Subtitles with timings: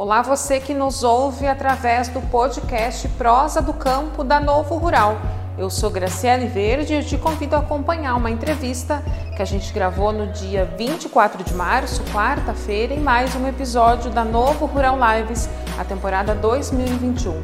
[0.00, 5.18] Olá, você que nos ouve através do podcast Prosa do Campo da Novo Rural.
[5.58, 9.04] Eu sou Graciele Verde e te convido a acompanhar uma entrevista
[9.36, 14.24] que a gente gravou no dia 24 de março, quarta-feira, em mais um episódio da
[14.24, 17.34] Novo Rural Lives, a temporada 2021.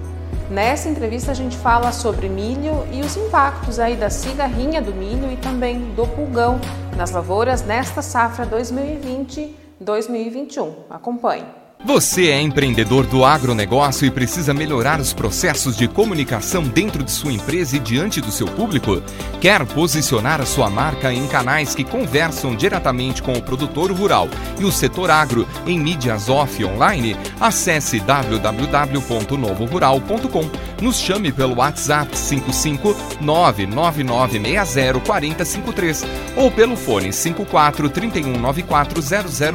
[0.50, 5.30] Nessa entrevista a gente fala sobre milho e os impactos aí da cigarrinha do milho
[5.30, 6.58] e também do pulgão
[6.96, 10.72] nas lavouras nesta safra 2020-2021.
[10.88, 11.65] Acompanhe.
[11.84, 17.32] Você é empreendedor do agronegócio e precisa melhorar os processos de comunicação dentro de sua
[17.32, 19.00] empresa e diante do seu público?
[19.40, 24.64] Quer posicionar a sua marca em canais que conversam diretamente com o produtor rural e
[24.64, 27.16] o setor agro em mídias off online?
[27.38, 30.50] Acesse www.novorural.com.
[30.82, 36.04] Nos chame pelo WhatsApp 55 999604053
[36.36, 39.00] ou pelo fone 54 3194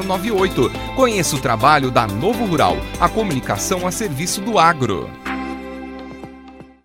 [0.06, 0.72] 0098.
[0.96, 5.10] Conheça o trabalho da Novo Rural, a comunicação a serviço do agro.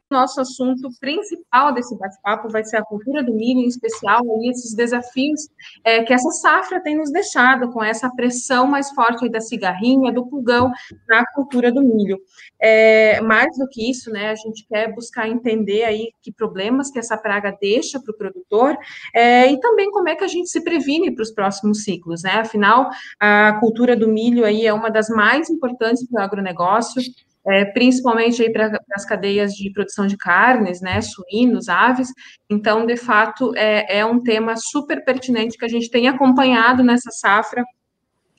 [0.08, 4.72] Nosso assunto principal desse bate-papo vai ser a cultura do milho, em especial aí, esses
[4.72, 5.48] desafios
[5.84, 10.24] é, que essa safra tem nos deixado com essa pressão mais forte da cigarrinha, do
[10.24, 10.70] pulgão
[11.08, 12.18] na cultura do milho.
[12.60, 16.98] É, mais do que isso, né, a gente quer buscar entender aí que problemas que
[16.98, 18.76] essa praga deixa para o produtor
[19.14, 22.32] é, e também como é que a gente se previne para os próximos ciclos, né?
[22.32, 22.88] Afinal,
[23.20, 27.02] a cultura do milho aí é uma das mais importantes para o agronegócio
[27.48, 32.08] é, principalmente aí para as cadeias de produção de carnes, né, suínos, aves.
[32.50, 37.10] Então, de fato, é, é um tema super pertinente que a gente tem acompanhado nessa
[37.12, 37.62] safra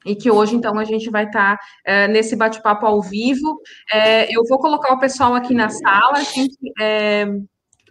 [0.08, 3.60] e que hoje, então, a gente vai estar tá, é, nesse bate-papo ao vivo.
[3.92, 7.26] É, eu vou colocar o pessoal aqui na sala, a gente é,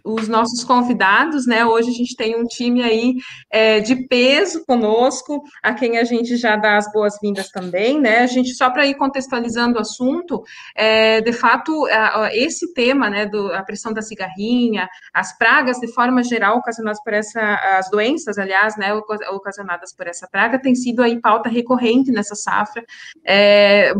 [0.07, 1.65] os nossos convidados, né?
[1.65, 3.15] Hoje a gente tem um time aí
[3.51, 8.19] é, de peso conosco, a quem a gente já dá as boas-vindas também, né?
[8.19, 10.41] A gente, só para ir contextualizando o assunto,
[10.75, 15.87] é, de fato, a, esse tema, né, do, a pressão da cigarrinha, as pragas de
[15.93, 17.41] forma geral ocasionadas por essa,
[17.77, 22.83] as doenças, aliás, né, ocasionadas por essa praga, tem sido aí pauta recorrente nessa safra,
[23.25, 23.93] é,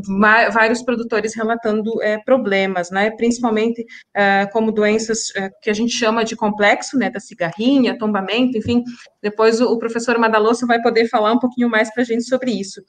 [0.54, 3.12] vários produtores relatando é, problemas, né?
[3.12, 3.86] Principalmente
[4.16, 8.84] é, como doenças é, que a gente chama de complexo, né, da cigarrinha, tombamento, enfim,
[9.22, 12.82] depois o, professor Madaloso vai poder falar um pouquinho mais para a gente sobre isso.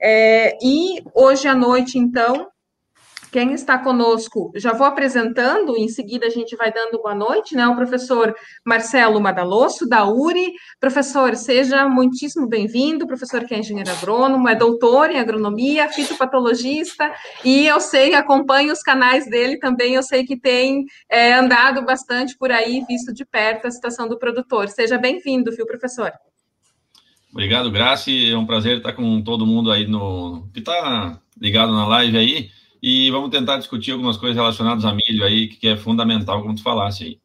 [0.00, 2.48] É, e hoje à noite, então,
[3.34, 7.66] quem está conosco, já vou apresentando, em seguida a gente vai dando boa noite, né?
[7.66, 8.32] O professor
[8.64, 10.52] Marcelo Madalosso, da URI.
[10.78, 17.12] Professor, seja muitíssimo bem-vindo, professor que é engenheiro agrônomo, é doutor em agronomia, fitopatologista,
[17.44, 22.38] e eu sei, acompanho os canais dele também, eu sei que tem é, andado bastante
[22.38, 24.68] por aí, visto de perto a situação do produtor.
[24.68, 26.12] Seja bem-vindo, viu, professor?
[27.32, 28.30] Obrigado, Graci.
[28.30, 32.53] É um prazer estar com todo mundo aí no que está ligado na live aí
[32.86, 36.62] e vamos tentar discutir algumas coisas relacionadas a milho aí, que é fundamental, como tu
[36.62, 37.18] falasse aí.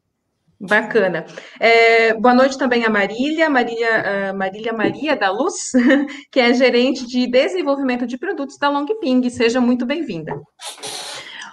[0.58, 1.26] Bacana.
[1.58, 5.72] É, boa noite também a Marília, Marília, uh, Marília Maria da Luz,
[6.32, 9.28] que é gerente de desenvolvimento de produtos da Longping.
[9.28, 10.40] Seja muito bem-vinda.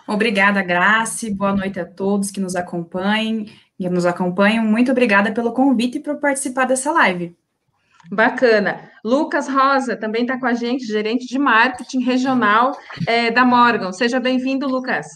[0.07, 1.29] Obrigada, Grace.
[1.35, 4.63] Boa noite a todos que nos acompanhem e nos acompanham.
[4.63, 7.35] Muito obrigada pelo convite e por participar dessa live.
[8.11, 8.89] Bacana.
[9.03, 13.91] Lucas Rosa também está com a gente, gerente de marketing regional é, da Morgan.
[13.91, 15.07] Seja bem-vindo, Lucas.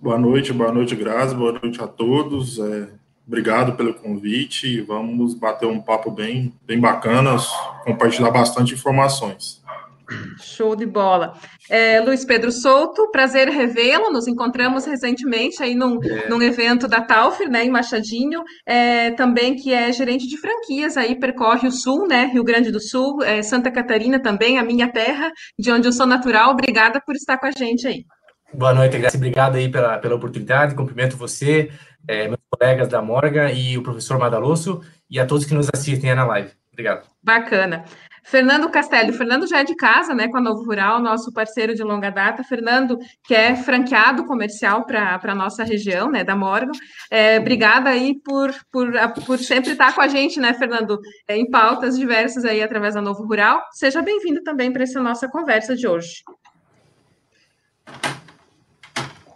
[0.00, 2.58] Boa noite, boa noite, Grazi, boa noite a todos.
[2.58, 2.88] É,
[3.26, 4.80] obrigado pelo convite.
[4.80, 7.36] Vamos bater um papo bem, bem bacana,
[7.84, 9.61] compartilhar bastante informações.
[10.40, 11.34] Show de bola.
[11.70, 14.10] É, Luiz Pedro Souto, prazer revê-lo.
[14.12, 16.28] Nos encontramos recentemente aí num, é.
[16.28, 21.18] num evento da Taufer, né, em Machadinho, é, também que é gerente de franquias aí,
[21.18, 25.30] percorre o Sul, né, Rio Grande do Sul, é, Santa Catarina também, a minha terra,
[25.58, 26.50] de onde eu sou natural.
[26.50, 28.04] Obrigada por estar com a gente aí.
[28.54, 29.16] Boa noite, Graça.
[29.16, 30.74] Obrigado aí pela, pela oportunidade.
[30.74, 31.70] Cumprimento você,
[32.06, 36.10] é, meus colegas da Morga e o professor Madalosso e a todos que nos assistem
[36.10, 36.50] aí na live.
[36.70, 37.06] Obrigado.
[37.22, 37.84] Bacana.
[38.24, 41.82] Fernando Castelli, Fernando já é de casa, né, com a Novo Rural, nosso parceiro de
[41.82, 42.44] longa data.
[42.44, 46.72] Fernando, que é franqueado comercial para a nossa região, né, da Morgan.
[47.10, 48.92] É, obrigada aí por, por,
[49.26, 53.02] por sempre estar com a gente, né, Fernando, é, em pautas diversas aí através da
[53.02, 53.62] Novo Rural.
[53.72, 56.22] Seja bem-vindo também para essa nossa conversa de hoje.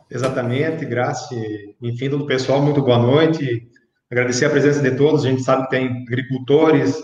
[0.08, 1.34] Exatamente, Graça.
[1.82, 3.68] Enfim, do pessoal, muito boa noite.
[4.10, 5.24] Agradecer a presença de todos.
[5.24, 6.96] A gente sabe que tem agricultores,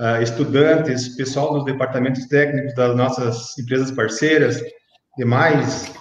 [0.00, 4.60] uh, estudantes, pessoal dos departamentos técnicos das nossas empresas parceiras,
[5.16, 5.92] demais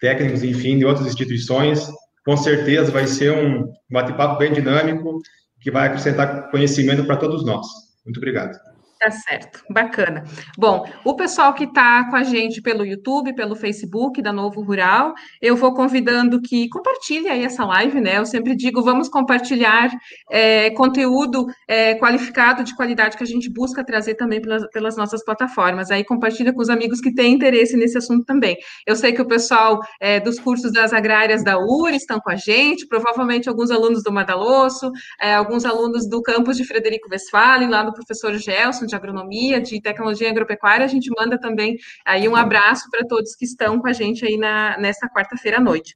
[0.00, 1.90] técnicos, enfim, de outras instituições.
[2.24, 5.20] Com certeza vai ser um bate-papo bem dinâmico
[5.60, 7.66] que vai acrescentar conhecimento para todos nós.
[8.04, 8.67] Muito obrigado.
[9.00, 10.24] Tá certo, bacana.
[10.58, 15.14] Bom, o pessoal que está com a gente pelo YouTube, pelo Facebook da Novo Rural,
[15.40, 18.18] eu vou convidando que compartilhe aí essa live, né?
[18.18, 19.88] Eu sempre digo, vamos compartilhar
[20.28, 25.24] é, conteúdo é, qualificado, de qualidade, que a gente busca trazer também pelas, pelas, nossas
[25.24, 25.92] plataformas.
[25.92, 28.56] Aí compartilha com os amigos que têm interesse nesse assunto também.
[28.84, 32.36] Eu sei que o pessoal é, dos cursos das agrárias da URI estão com a
[32.36, 34.90] gente, provavelmente alguns alunos do Madalosso,
[35.20, 39.80] é, alguns alunos do campus de Frederico Westphalen, lá do professor Gelson, de agronomia, de
[39.80, 43.92] tecnologia agropecuária, a gente manda também aí um abraço para todos que estão com a
[43.92, 45.94] gente aí na, nesta quarta-feira à noite.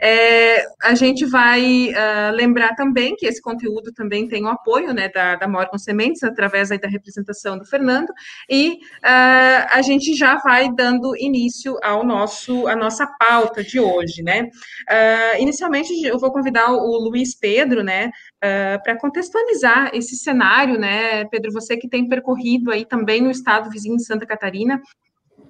[0.00, 5.08] É, a gente vai uh, lembrar também que esse conteúdo também tem o apoio né,
[5.08, 8.12] da, da Morgan Sementes, através aí da representação do Fernando,
[8.48, 14.22] e uh, a gente já vai dando início ao nosso, a nossa pauta de hoje,
[14.22, 14.48] né?
[14.90, 18.10] Uh, inicialmente, eu vou convidar o Luiz Pedro, né,
[18.82, 23.96] para contextualizar esse cenário, né, Pedro, você que tem percorrido aí também no estado vizinho
[23.96, 24.80] de Santa Catarina,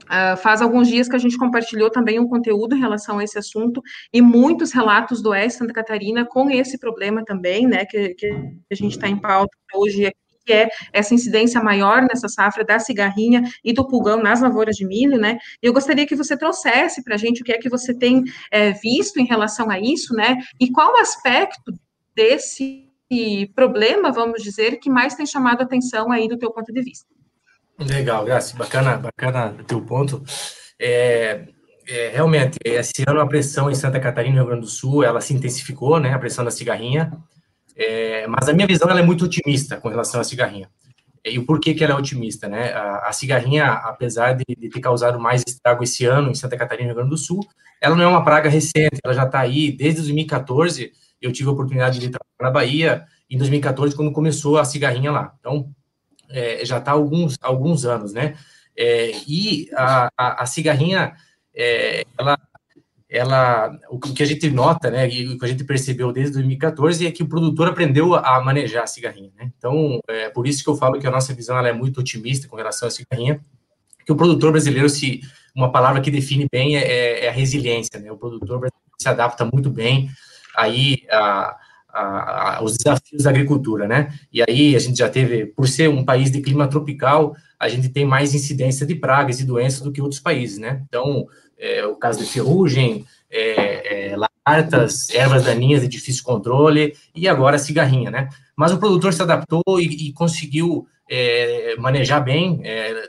[0.05, 3.39] Uh, faz alguns dias que a gente compartilhou também um conteúdo em relação a esse
[3.39, 3.81] assunto
[4.13, 8.29] e muitos relatos do Oeste Santa Catarina com esse problema também, né, que, que
[8.71, 12.79] a gente está em pauta hoje aqui, que é essa incidência maior nessa safra da
[12.79, 15.39] cigarrinha e do pulgão nas lavouras de milho, né?
[15.63, 18.73] Eu gostaria que você trouxesse para a gente o que é que você tem é,
[18.73, 20.37] visto em relação a isso, né?
[20.61, 21.73] E qual aspecto
[22.15, 22.84] desse
[23.55, 27.07] problema, vamos dizer, que mais tem chamado a atenção aí do teu ponto de vista.
[27.79, 30.23] Legal, Graça, bacana, bacana o teu ponto.
[30.81, 31.49] É,
[31.89, 35.21] é, realmente, esse ano a pressão em Santa Catarina, no Rio Grande do Sul, ela
[35.21, 37.13] se intensificou, né, a pressão da cigarrinha,
[37.77, 40.69] é, mas a minha visão ela é muito otimista com relação à cigarrinha.
[41.25, 42.73] E o porquê que ela é otimista, né?
[42.75, 46.89] A, a cigarrinha, apesar de, de, ter causado mais estrago esse ano em Santa Catarina,
[46.89, 47.41] no Rio Grande do Sul,
[47.81, 50.93] ela não é uma praga recente, ela já está aí desde 2014.
[51.25, 55.35] Eu tive a oportunidade de trabalhar na Bahia em 2014, quando começou a cigarrinha lá.
[55.41, 55.71] Então,
[56.29, 58.37] é, já está há alguns, alguns anos, né?
[58.77, 61.15] É, e a, a, a cigarrinha,
[61.55, 62.39] é, ela,
[63.09, 67.07] ela, o que a gente nota, né, e o que a gente percebeu desde 2014
[67.07, 69.53] é que o produtor aprendeu a manejar a cigarrinha, né?
[69.57, 72.49] Então, é por isso que eu falo que a nossa visão ela é muito otimista
[72.49, 73.41] com relação à cigarrinha,
[74.05, 75.23] que o produtor brasileiro, se
[75.55, 78.11] uma palavra que define bem é, é a resiliência, né?
[78.11, 78.69] O produtor
[78.99, 80.11] se adapta muito bem
[80.57, 81.57] aí a
[81.95, 84.13] a, a, os desafios da agricultura, né?
[84.33, 87.89] E aí a gente já teve, por ser um país de clima tropical, a gente
[87.89, 90.83] tem mais incidência de pragas e doenças do que outros países, né?
[90.89, 97.29] Então, é, o caso de ferrugem, é, é, lagartas, ervas daninhas de difícil controle e
[97.29, 98.29] agora cigarrinha, né?
[98.57, 103.09] Mas o produtor se adaptou e, e conseguiu é, manejar bem, é,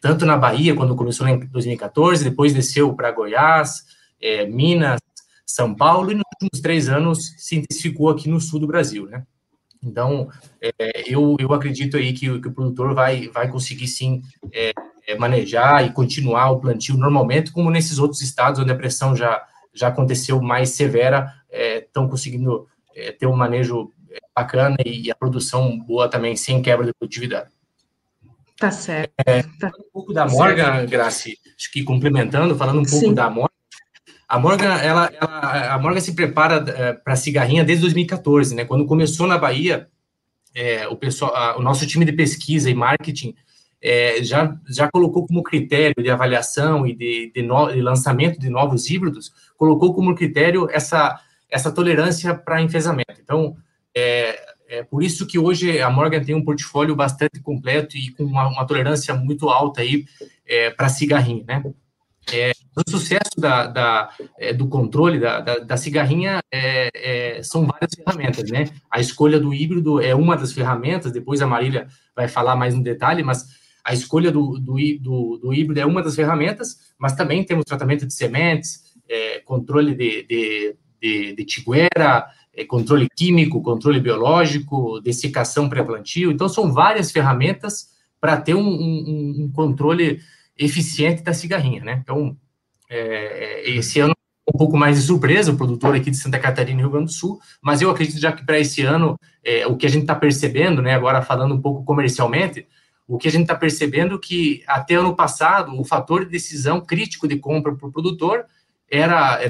[0.00, 3.84] tanto na Bahia, quando começou em 2014, depois desceu para Goiás,
[4.20, 5.00] é, Minas,
[5.46, 9.24] são Paulo e nos últimos três anos se intensificou aqui no sul do Brasil, né?
[9.82, 10.28] Então,
[10.60, 14.72] é, eu, eu acredito aí que, que, o produtor vai, vai conseguir sim é,
[15.06, 19.42] é, manejar e continuar o plantio normalmente, como nesses outros estados onde a pressão já,
[19.74, 25.10] já aconteceu mais severa, estão é, conseguindo é, ter um manejo é, bacana e, e,
[25.10, 27.50] a produção boa também, sem quebra de produtividade.
[28.58, 29.12] Tá certo.
[29.58, 29.70] Tá.
[29.78, 33.12] Um pouco da Morgan, Graci, acho que complementando, falando um pouco sim.
[33.12, 33.48] da Morgan,
[34.28, 38.64] a Morgan, ela, ela, a Morgan se prepara é, para cigarrinha desde 2014, né?
[38.64, 39.88] Quando começou na Bahia,
[40.54, 43.34] é, o pessoal, a, o nosso time de pesquisa e marketing
[43.82, 48.48] é, já, já colocou como critério de avaliação e de, de, no, de lançamento de
[48.48, 53.20] novos híbridos, colocou como critério essa, essa tolerância para enfesamento.
[53.22, 53.56] Então,
[53.94, 58.24] é, é por isso que hoje a Morgan tem um portfólio bastante completo e com
[58.24, 60.06] uma, uma tolerância muito alta aí
[60.46, 61.62] é, para cigarrinho, né?
[62.32, 67.66] É, o sucesso da, da é, do controle da, da, da cigarrinha é, é, são
[67.66, 68.68] várias ferramentas, né?
[68.90, 72.82] A escolha do híbrido é uma das ferramentas, depois a Marília vai falar mais no
[72.82, 73.46] detalhe, mas
[73.84, 78.06] a escolha do, do, do, do híbrido é uma das ferramentas, mas também temos tratamento
[78.06, 82.26] de sementes, é, controle de, de, de, de tiguera,
[82.56, 86.30] é, controle químico, controle biológico, dessecação pré-plantio.
[86.32, 87.90] Então, são várias ferramentas
[88.20, 90.20] para ter um, um, um controle
[90.56, 92.00] eficiente da cigarrinha, né?
[92.02, 92.36] Então,
[92.88, 94.14] é, é, esse ano
[94.52, 97.12] um pouco mais de surpresa, o produtor aqui de Santa Catarina e Rio Grande do
[97.12, 100.14] Sul, mas eu acredito já que para esse ano, é, o que a gente está
[100.14, 102.66] percebendo, né, agora falando um pouco comercialmente,
[103.08, 107.26] o que a gente está percebendo que até ano passado, o fator de decisão crítico
[107.26, 108.44] de compra para o produtor
[108.90, 109.40] era,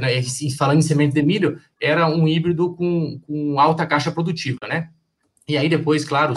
[0.57, 4.91] falando em semente de milho, era um híbrido com, com alta caixa produtiva, né?
[5.47, 6.35] E aí depois, claro,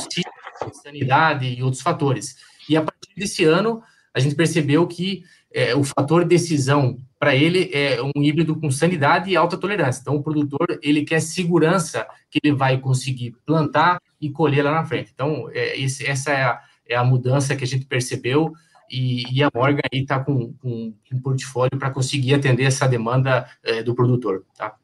[0.84, 2.36] sanidade e outros fatores.
[2.70, 3.82] E a partir desse ano,
[4.14, 5.24] a gente percebeu que
[5.58, 10.02] é, o fator decisão para ele é um híbrido com sanidade e alta tolerância.
[10.02, 14.86] Então, o produtor ele quer segurança que ele vai conseguir plantar e colher lá na
[14.86, 15.10] frente.
[15.16, 18.54] Então, é, esse, essa é a, é a mudança que a gente percebeu
[18.88, 23.50] e, e a Morgan aí está com, com, um portfólio para conseguir atender essa demanda
[23.64, 24.76] é, do produtor, tá?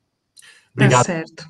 [0.73, 1.05] Obrigado.
[1.05, 1.47] Tá certo.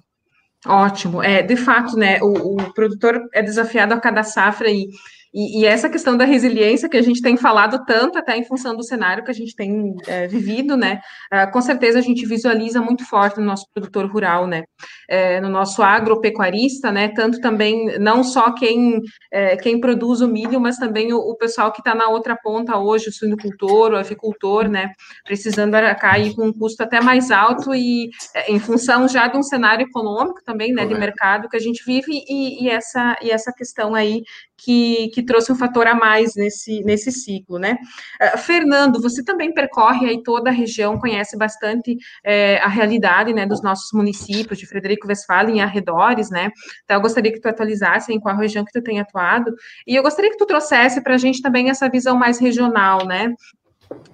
[0.66, 1.24] Ótimo.
[1.24, 4.90] É, de fato, né, o, o produtor é desafiado a cada safra e
[5.34, 8.76] e, e, essa questão da resiliência que a gente tem falado tanto, até em função
[8.76, 11.02] do cenário que a gente tem é, vivido, né?
[11.34, 14.64] Uh, com certeza a gente visualiza muito forte no nosso produtor rural, né?
[15.10, 17.08] É, no nosso agropecuarista, né?
[17.08, 21.72] Tanto também, não só quem, é, quem produz o milho, mas também o, o pessoal
[21.72, 24.92] que está na outra ponta hoje, o suinocultor, o avicultor, né?
[25.26, 29.44] Precisando cair com um custo até mais alto e é, em função já de um
[29.44, 30.86] cenário econômico também, né?
[30.86, 34.22] De mercado que a gente vive e, e essa, e essa questão aí
[34.64, 37.78] que, que trouxe um fator a mais nesse, nesse ciclo, né?
[38.22, 43.46] Uh, Fernando, você também percorre aí toda a região, conhece bastante é, a realidade, né,
[43.46, 46.52] dos nossos municípios, de Frederico Westphalen e arredores, né?
[46.84, 49.54] Então, eu gostaria que tu atualizasse em qual região que tu tem atuado,
[49.88, 53.34] e eu gostaria que tu trouxesse para a gente também essa visão mais regional, né?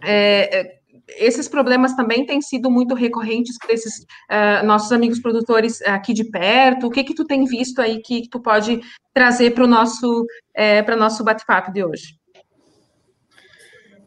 [0.03, 0.78] É,
[1.17, 3.99] esses problemas também têm sido muito recorrentes para esses
[4.29, 6.87] uh, nossos amigos produtores aqui de perto.
[6.87, 8.81] O que que tu tem visto aí que, que tu pode
[9.13, 12.19] trazer para o nosso é, para nosso bate-papo de hoje?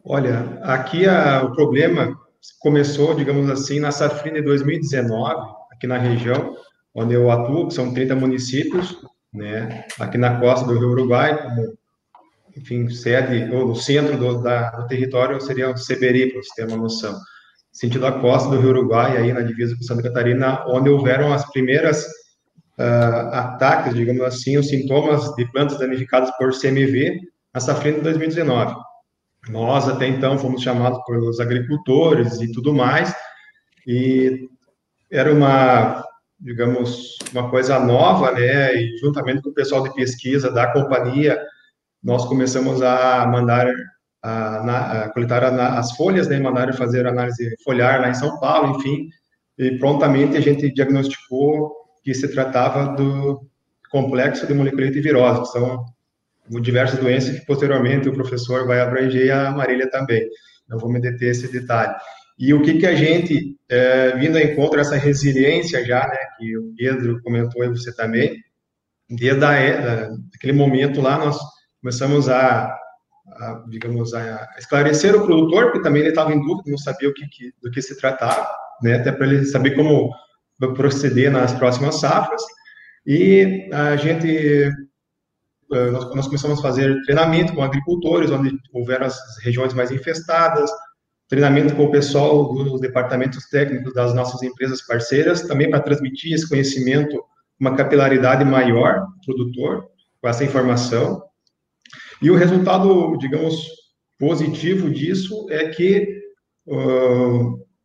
[0.05, 2.17] Olha, aqui a, o problema
[2.59, 5.35] começou, digamos assim, na safrinha de 2019,
[5.71, 6.55] aqui na região
[6.93, 8.97] onde eu atuo, que são 30 municípios,
[9.33, 11.73] né, aqui na costa do Rio Uruguai, como
[12.55, 16.67] enfim, sede, ou no centro do, da, do território seria o Seberi, para você ter
[16.67, 17.17] uma noção.
[17.71, 21.49] Sentido a costa do Rio Uruguai, aí na divisa com Santa Catarina, onde houveram as
[21.51, 22.05] primeiras
[22.77, 27.19] uh, ataques, digamos assim, os sintomas de plantas danificadas por CMV
[27.53, 28.75] na safrinha de 2019.
[29.49, 33.13] Nós, até então, fomos chamados pelos agricultores e tudo mais,
[33.85, 34.47] e
[35.11, 36.03] era uma,
[36.39, 41.43] digamos, uma coisa nova, né, e juntamente com o pessoal de pesquisa da companhia,
[42.03, 43.71] nós começamos a mandar,
[44.21, 48.77] a, a coletar a, as folhas, né, mandar fazer análise foliar lá em São Paulo,
[48.77, 49.07] enfim,
[49.57, 51.71] e prontamente a gente diagnosticou
[52.03, 53.47] que se tratava do
[53.89, 55.85] complexo de moleculite virose, que são
[56.61, 60.27] diversas doenças que posteriormente o professor vai abranger e a Marília também.
[60.67, 61.93] Não vou me deter esse detalhe.
[62.37, 66.57] E o que que a gente, é, vindo a encontro essa resiliência já, né, que
[66.57, 68.35] o Pedro comentou e você também,
[69.09, 71.37] desde a, aquele momento lá, nós
[71.83, 72.73] começamos a,
[73.27, 77.13] a, digamos, a esclarecer o produtor, porque também ele estava em dúvida, não sabia o
[77.13, 78.47] que, que, do que se tratava,
[78.81, 80.09] né, até para ele saber como
[80.75, 82.41] proceder nas próximas safras,
[83.05, 84.29] e a gente,
[85.73, 90.71] eh, nós, nós começamos a fazer treinamento com agricultores, onde houveram as regiões mais infestadas,
[91.27, 96.47] treinamento com o pessoal dos departamentos técnicos das nossas empresas parceiras, também para transmitir esse
[96.47, 97.21] conhecimento,
[97.59, 99.85] uma capilaridade maior produtor,
[100.21, 101.21] com essa informação,
[102.23, 103.67] e o resultado, digamos,
[104.17, 106.21] positivo disso é que,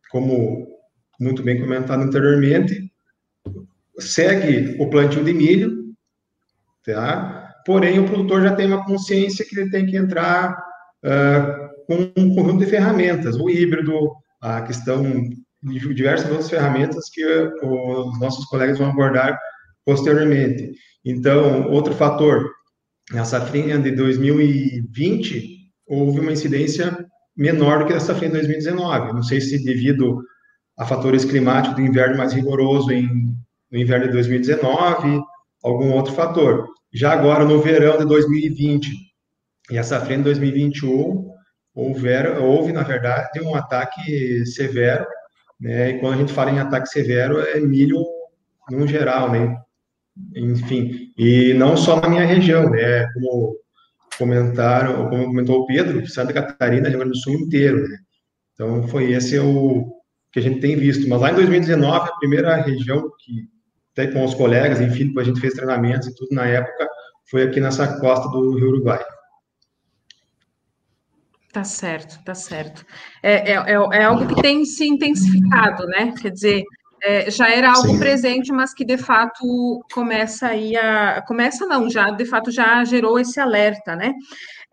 [0.09, 0.65] como
[1.19, 2.89] muito bem comentado anteriormente,
[3.99, 5.93] segue o plantio de milho,
[6.85, 7.53] tá?
[7.65, 10.57] Porém, o produtor já tem uma consciência que ele tem que entrar
[11.03, 17.25] uh, com um conjunto de ferramentas, o híbrido, a questão de diversas outras ferramentas que
[17.61, 19.37] os nossos colegas vão abordar
[19.85, 20.71] posteriormente.
[21.03, 22.49] Então, outro fator,
[23.11, 29.13] na safrinha de 2020, houve uma incidência menor do que na safrinha de 2019.
[29.13, 30.21] Não sei se devido
[30.77, 33.07] a fatores climáticos do inverno mais rigoroso em,
[33.71, 35.21] no inverno de 2019,
[35.63, 36.67] algum outro fator.
[36.93, 38.91] Já agora, no verão de 2020
[39.71, 41.29] e a safrinha de 2021,
[41.73, 45.05] houver, houve, na verdade, um ataque severo,
[45.59, 45.91] né?
[45.91, 48.03] E quando a gente fala em ataque severo, é milho
[48.71, 49.55] no geral, né?
[50.35, 53.55] Enfim, e não só na minha região, né, como
[54.17, 57.97] comentaram, como comentou o Pedro, Santa Catarina, Rio Grande do Sul inteiro, né,
[58.53, 59.99] então foi esse o
[60.31, 63.47] que a gente tem visto, mas lá em 2019, a primeira região que,
[63.93, 66.87] até com os colegas, enfim, a gente fez treinamentos e tudo na época,
[67.29, 69.03] foi aqui nessa costa do Rio Uruguai.
[71.51, 72.85] Tá certo, tá certo.
[73.23, 76.13] É, é, é, é algo que tem se intensificado, né?
[76.21, 76.63] Quer dizer,
[77.03, 77.99] é, já era algo Sim.
[77.99, 81.21] presente, mas que de fato começa aí a.
[81.27, 84.13] Começa não, já de fato já gerou esse alerta, né?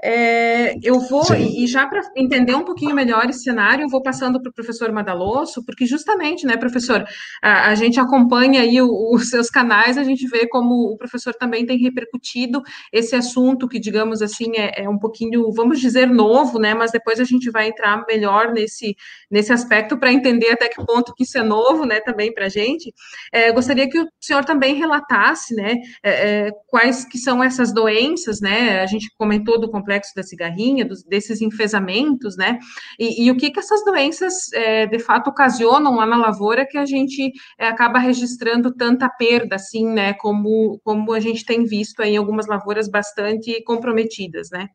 [0.02, 1.62] É, eu vou, Sim.
[1.62, 4.92] e já para entender um pouquinho melhor esse cenário, eu vou passando para o professor
[4.92, 7.04] Madalosso, porque justamente, né, professor,
[7.42, 11.34] a, a gente acompanha aí o, os seus canais, a gente vê como o professor
[11.34, 12.62] também tem repercutido
[12.92, 17.18] esse assunto que, digamos assim, é, é um pouquinho, vamos dizer, novo, né, mas depois
[17.18, 18.94] a gente vai entrar melhor nesse,
[19.30, 22.50] nesse aspecto para entender até que ponto que isso é novo, né, também para a
[22.50, 22.92] gente.
[23.32, 26.10] É, gostaria que o senhor também relatasse, né, é,
[26.46, 31.04] é, quais que são essas doenças, né, a gente comentou do complexo da cigarrinha, dos,
[31.04, 32.58] desses enfesamentos, né?
[32.98, 36.76] E, e, o que que essas doenças é, de fato ocasionam lá na lavoura que
[36.76, 40.12] a gente é, acaba registrando tanta perda, assim, né?
[40.14, 44.68] Como, como a gente tem visto em algumas lavouras bastante comprometidas, né?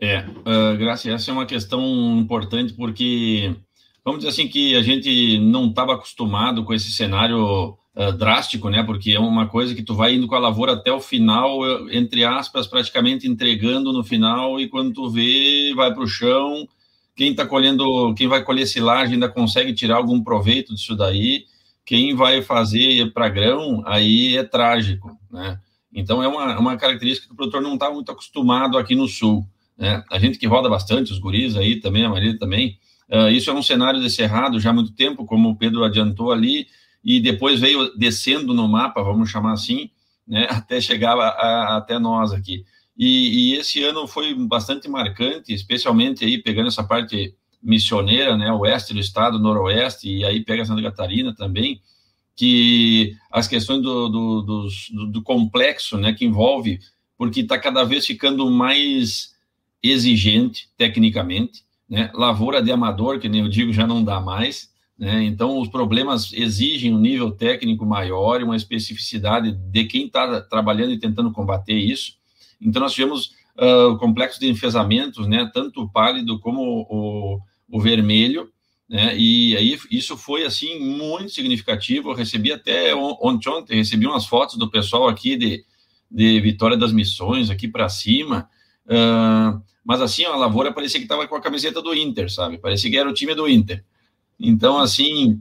[0.00, 1.82] É, uh, Graça, essa é uma questão
[2.18, 3.54] importante porque,
[4.04, 8.82] vamos dizer assim, que a gente não estava acostumado com esse cenário uh, drástico, né?
[8.82, 11.60] Porque é uma coisa que tu vai indo com a lavoura até o final,
[11.90, 16.68] entre aspas, praticamente entregando no final, e quando tu vê, vai para o chão.
[17.16, 21.44] Quem está colhendo, quem vai colher silagem ainda consegue tirar algum proveito disso daí.
[21.86, 25.60] Quem vai fazer para grão, aí é trágico, né?
[25.94, 29.46] Então é uma, uma característica que o produtor não está muito acostumado aqui no sul.
[29.78, 30.02] Né?
[30.10, 33.54] A gente que roda bastante, os guris aí também, a Maria também, uh, isso é
[33.54, 36.66] um cenário de cerrado já há muito tempo, como o Pedro adiantou ali,
[37.04, 39.90] e depois veio descendo no mapa, vamos chamar assim,
[40.26, 42.64] né, até chegar a, a, até nós aqui.
[42.96, 48.94] E, e, esse ano foi bastante marcante, especialmente aí pegando essa parte missioneira, né, oeste
[48.94, 51.80] do estado, noroeste, e aí pega Santa Catarina também,
[52.36, 56.78] que as questões do, do, do, do complexo, né, que envolve,
[57.18, 59.34] porque está cada vez ficando mais
[59.82, 65.24] exigente tecnicamente, né, lavoura de amador, que nem eu digo, já não dá mais, né?
[65.24, 70.92] Então, os problemas exigem um nível técnico maior e uma especificidade de quem está trabalhando
[70.92, 72.14] e tentando combater isso.
[72.60, 75.50] Então, nós tivemos uh, o complexo de enfesamentos, né?
[75.52, 78.48] tanto o pálido como o, o vermelho,
[78.88, 79.16] né?
[79.16, 82.10] e aí isso foi assim muito significativo.
[82.10, 85.64] Eu recebi até ontem, ontem recebi umas fotos do pessoal aqui de,
[86.08, 88.48] de Vitória das Missões, aqui para cima.
[88.86, 92.58] Uh, mas assim, a lavoura parecia que estava com a camiseta do Inter, sabe?
[92.58, 93.84] Parecia que era o time do Inter.
[94.38, 95.40] Então, assim,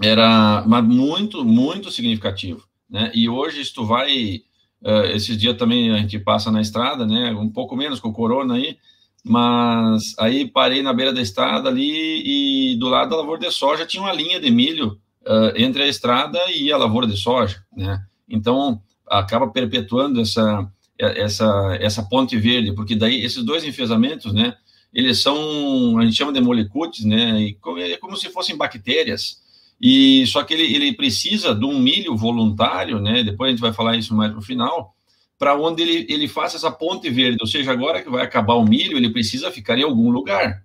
[0.00, 3.10] era muito, muito significativo, né?
[3.14, 4.42] E hoje, se tu vai,
[4.82, 7.32] uh, esses dias também a gente passa na estrada, né?
[7.32, 8.76] Um pouco menos com o corona aí,
[9.24, 13.86] mas aí parei na beira da estrada ali e do lado da lavoura de soja
[13.86, 18.04] tinha uma linha de milho uh, entre a estrada e a lavoura de soja, né?
[18.28, 20.68] Então, acaba perpetuando essa,
[20.98, 24.56] essa, essa ponte verde, porque daí esses dois enfesamentos, né?
[24.92, 27.40] Eles são, a gente chama de molicutes, né?
[27.40, 29.40] E é como se fossem bactérias.
[29.80, 33.22] E só que ele, ele precisa de um milho voluntário, né?
[33.22, 34.94] Depois a gente vai falar isso mais no final,
[35.38, 37.38] para onde ele, ele faça essa ponte verde.
[37.40, 40.62] Ou seja, agora que vai acabar o milho, ele precisa ficar em algum lugar.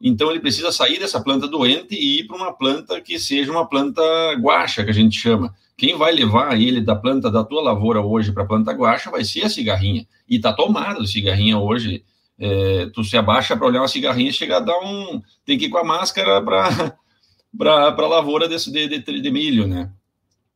[0.00, 3.66] Então ele precisa sair dessa planta doente e ir para uma planta que seja uma
[3.66, 4.02] planta
[4.38, 5.54] guaxa, que a gente chama.
[5.76, 9.24] Quem vai levar ele da planta da tua lavoura hoje para a planta guaxa vai
[9.24, 10.06] ser a cigarrinha.
[10.28, 12.04] E está tomada a cigarrinha hoje
[12.38, 15.22] é, tu se abaixa para olhar uma cigarrinha chega a dar um.
[15.44, 16.98] Tem que ir com a máscara para
[17.98, 19.90] a lavoura desse, de, de, de, milho, né?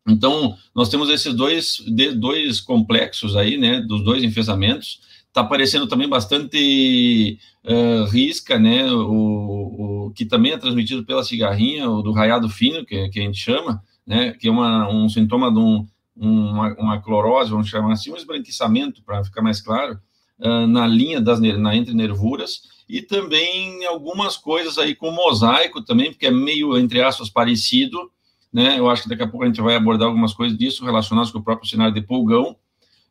[0.07, 3.81] Então, nós temos esses dois, de, dois complexos aí, né?
[3.81, 5.01] Dos dois enfesamentos.
[5.29, 8.91] Está aparecendo também bastante uh, risca, né?
[8.91, 13.23] O, o, que também é transmitido pela cigarrinha, o do raiado fino, que, que a
[13.23, 14.33] gente chama, né?
[14.33, 15.87] Que é uma, um sintoma de um,
[16.17, 20.01] uma, uma clorose, vamos chamar assim, um esbranquiçamento, para ficar mais claro,
[20.41, 26.11] uh, na linha das na entre nervuras e também algumas coisas aí com mosaico também,
[26.11, 28.11] porque é meio entre aspas parecido,
[28.53, 28.79] né?
[28.79, 31.39] Eu acho que daqui a pouco a gente vai abordar algumas coisas disso relacionadas com
[31.39, 32.57] o próprio cenário de pulgão.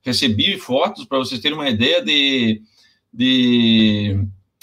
[0.01, 2.61] Recebi fotos para vocês terem uma ideia de
[3.13, 4.19] de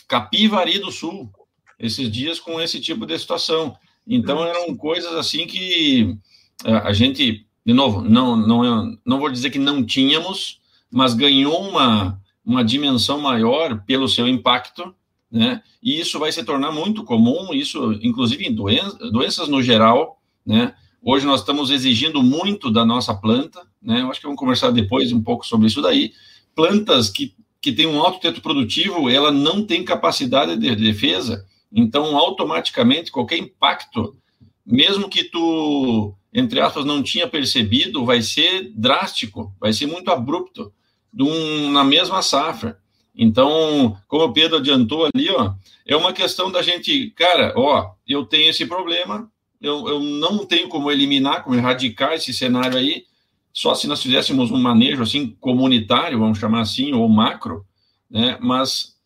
[0.09, 1.31] Capivari do Sul
[1.79, 3.77] esses dias com esse tipo de situação.
[4.07, 6.17] Então eram coisas assim que
[6.65, 12.21] a gente, de novo, não não não vou dizer que não tínhamos, mas ganhou uma
[12.45, 14.95] uma dimensão maior pelo seu impacto,
[15.31, 15.63] né?
[15.83, 20.75] E isso vai se tornar muito comum, isso inclusive em doenças no geral, né?
[21.03, 24.01] Hoje nós estamos exigindo muito da nossa planta, né?
[24.01, 26.13] Eu acho que vamos conversar depois um pouco sobre isso daí.
[26.55, 32.17] Plantas que, que têm um alto teto produtivo, ela não tem capacidade de defesa, então
[32.17, 34.17] automaticamente qualquer impacto,
[34.65, 40.73] mesmo que tu entre aspas não tinha percebido, vai ser drástico, vai ser muito abrupto
[41.19, 42.79] um, na mesma safra.
[43.17, 45.55] Então, como o Pedro adiantou ali, ó,
[45.87, 50.69] é uma questão da gente, cara, ó, eu tenho esse problema, eu, eu não tenho
[50.69, 53.05] como eliminar, como erradicar esse cenário aí,
[53.53, 57.65] só se nós fizéssemos um manejo assim comunitário, vamos chamar assim, ou macro,
[58.11, 58.37] né?
[58.41, 58.97] Mas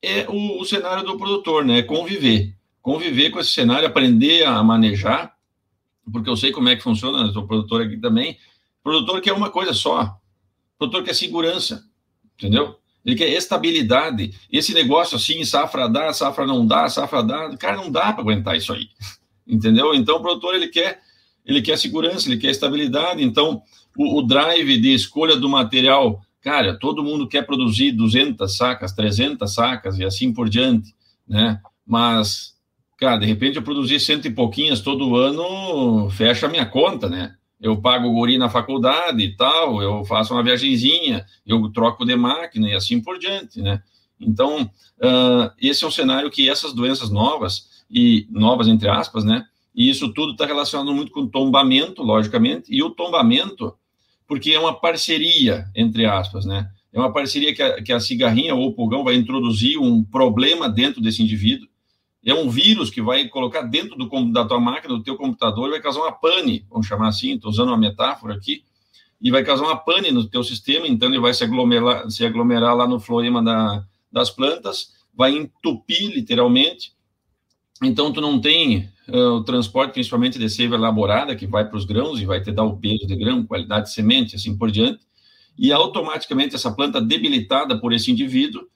[0.00, 1.82] é o, o cenário do produtor, né?
[1.82, 5.34] Conviver, conviver com esse cenário, aprender a manejar,
[6.12, 8.38] porque eu sei como é que funciona, sou produtor aqui também.
[8.80, 10.16] Produtor quer uma coisa só,
[10.76, 11.84] o produtor quer segurança,
[12.36, 12.78] entendeu?
[13.04, 14.34] Ele quer estabilidade.
[14.52, 18.56] Esse negócio assim, safra dá, safra não dá, safra dá, cara, não dá para aguentar
[18.56, 18.88] isso aí,
[19.46, 19.94] entendeu?
[19.94, 21.00] Então o produtor ele quer,
[21.44, 23.22] ele quer segurança, ele quer estabilidade.
[23.22, 23.62] Então
[23.96, 29.54] o, o drive de escolha do material, cara, todo mundo quer produzir 200 sacas, 300
[29.54, 30.94] sacas e assim por diante,
[31.26, 31.60] né?
[31.86, 32.56] Mas
[32.98, 37.36] cara, de repente eu produzir cento e pouquinhas todo ano, fecha a minha conta, né?
[37.60, 42.14] Eu pago o guri na faculdade e tal, eu faço uma viagenzinha, eu troco de
[42.14, 43.82] máquina e assim por diante, né?
[44.20, 49.44] Então, uh, esse é um cenário que essas doenças novas, e novas entre aspas, né?
[49.74, 53.74] E isso tudo está relacionado muito com tombamento, logicamente, e o tombamento,
[54.26, 56.70] porque é uma parceria, entre aspas, né?
[56.92, 60.68] É uma parceria que a, que a cigarrinha ou o pulgão vai introduzir um problema
[60.68, 61.68] dentro desse indivíduo,
[62.26, 65.80] é um vírus que vai colocar dentro do, da tua máquina, do teu computador, vai
[65.80, 68.64] causar uma pane, vamos chamar assim, estou usando uma metáfora aqui,
[69.20, 72.74] e vai causar uma pane no teu sistema, então ele vai se aglomerar, se aglomerar
[72.74, 76.92] lá no floema da, das plantas, vai entupir literalmente,
[77.80, 81.84] então tu não tem uh, o transporte, principalmente de seiva elaborada, que vai para os
[81.84, 85.00] grãos e vai te dar o peso de grão, qualidade de semente, assim por diante,
[85.56, 88.66] e automaticamente essa planta debilitada por esse indivíduo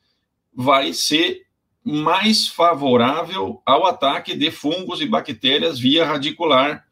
[0.54, 1.49] vai ser
[1.84, 6.84] mais favorável ao ataque de fungos e bactérias via radicular.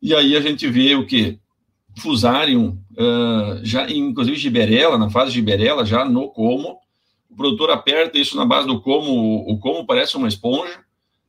[0.00, 1.38] E aí a gente vê o que?
[1.98, 6.78] Fusarium, uh, já, inclusive giberela, na fase giberela, já no como.
[7.30, 10.80] O produtor aperta isso na base do como, o como parece uma esponja,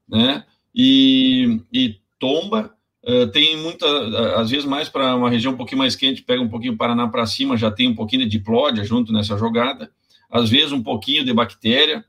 [0.07, 0.43] né?
[0.75, 2.73] E, e tomba.
[3.03, 3.85] Uh, tem muita,
[4.35, 7.25] às vezes mais para uma região um pouquinho mais quente, pega um pouquinho Paraná para
[7.25, 9.89] cima, já tem um pouquinho de diplódia junto nessa jogada.
[10.29, 12.03] Às vezes um pouquinho de bactéria,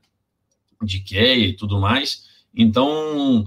[0.83, 2.27] de QE e tudo mais.
[2.55, 3.45] Então,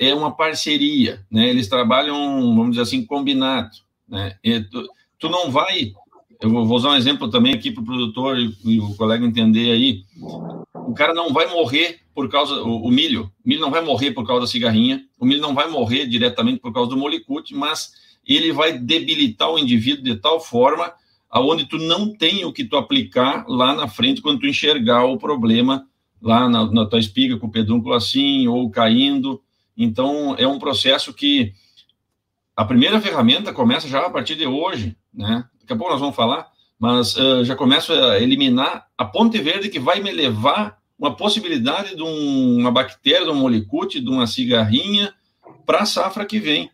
[0.00, 1.48] é uma parceria, né?
[1.48, 2.16] Eles trabalham,
[2.54, 3.76] vamos dizer assim, combinado,
[4.08, 4.36] né?
[4.70, 5.92] Tu, tu, não vai...
[6.40, 9.72] Eu vou usar um exemplo também aqui para o produtor e, e, o colega entender
[9.72, 10.04] aí.
[10.74, 12.62] O cara não vai morrer por causa...
[12.62, 15.54] O, o, milho, o milho não vai morrer por causa da cigarrinha, o milho não
[15.54, 17.92] vai morrer diretamente por causa do molicute, mas
[18.26, 20.92] ele vai debilitar o indivíduo de tal forma
[21.30, 25.18] aonde tu não tem o que tu aplicar lá na frente quando tu enxergar o
[25.18, 25.86] problema
[26.26, 29.40] lá na, na tua espiga com o pedúnculo assim, ou caindo.
[29.76, 31.52] Então, é um processo que
[32.56, 35.44] a primeira ferramenta começa já a partir de hoje, né?
[35.60, 39.68] Daqui a pouco nós vamos falar, mas uh, já começo a eliminar a ponte verde
[39.68, 44.26] que vai me levar uma possibilidade de um, uma bactéria, de um molicute, de uma
[44.26, 45.12] cigarrinha
[45.64, 46.70] para a safra que vem.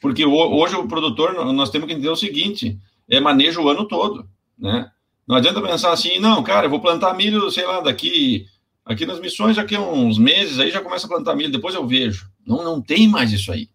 [0.00, 4.26] Porque hoje o produtor, nós temos que entender o seguinte, é manejo o ano todo,
[4.58, 4.90] né?
[5.26, 8.46] Não adianta pensar assim, não, cara, eu vou plantar milho, sei lá, daqui
[8.84, 11.86] Aqui nas missões, daqui a uns meses, aí já começa a plantar milho, depois eu
[11.86, 12.28] vejo.
[12.46, 13.68] Não, não tem mais isso aí.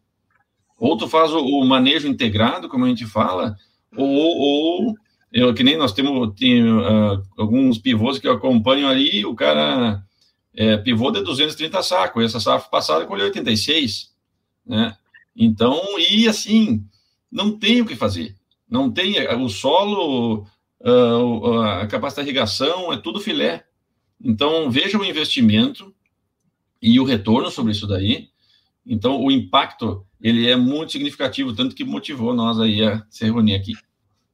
[0.78, 3.56] Ou tu faz o, o manejo integrado, como a gente fala,
[3.96, 4.96] ou, ou
[5.32, 10.04] eu, que nem nós temos tem, uh, alguns pivôs que eu acompanho ali, o cara
[10.56, 14.12] é, pivô de 230 sacos, essa safra passada colheu 86,
[14.65, 14.98] né?
[15.36, 16.84] Então, e assim,
[17.32, 18.36] não tem o que fazer.
[18.67, 20.48] Não tem, o solo,
[20.82, 23.66] uh, a capacidade de irrigação, é tudo filé.
[24.23, 25.93] Então, veja o investimento
[26.82, 28.30] e o retorno sobre isso daí.
[28.86, 33.56] Então, o impacto, ele é muito significativo, tanto que motivou nós aí a se reunir
[33.56, 33.73] aqui.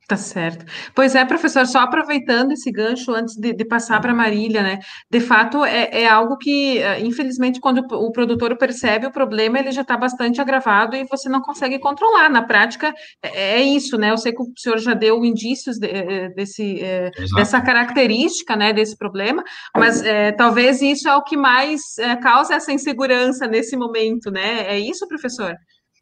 [0.06, 0.66] Tá certo.
[0.94, 4.80] Pois é, professor, só aproveitando esse gancho antes de, de passar para a Marília, né?
[5.10, 9.72] De fato, é, é, algo que, eh, infelizmente, quando o produtor percebe o problema, ele
[9.72, 12.30] já está bastante agravado e você não consegue controlar.
[12.30, 14.12] Na prática, é, é, isso, né?
[14.12, 18.74] Eu sei que o senhor já deu indícios de, eh, desse, é, dessa característica, né,
[18.74, 19.42] desse problema,
[19.76, 20.04] mas
[20.38, 21.82] talvez isso é o que mais
[22.22, 24.66] causa essa insegurança nesse momento, né?
[24.68, 25.56] É isso, professor?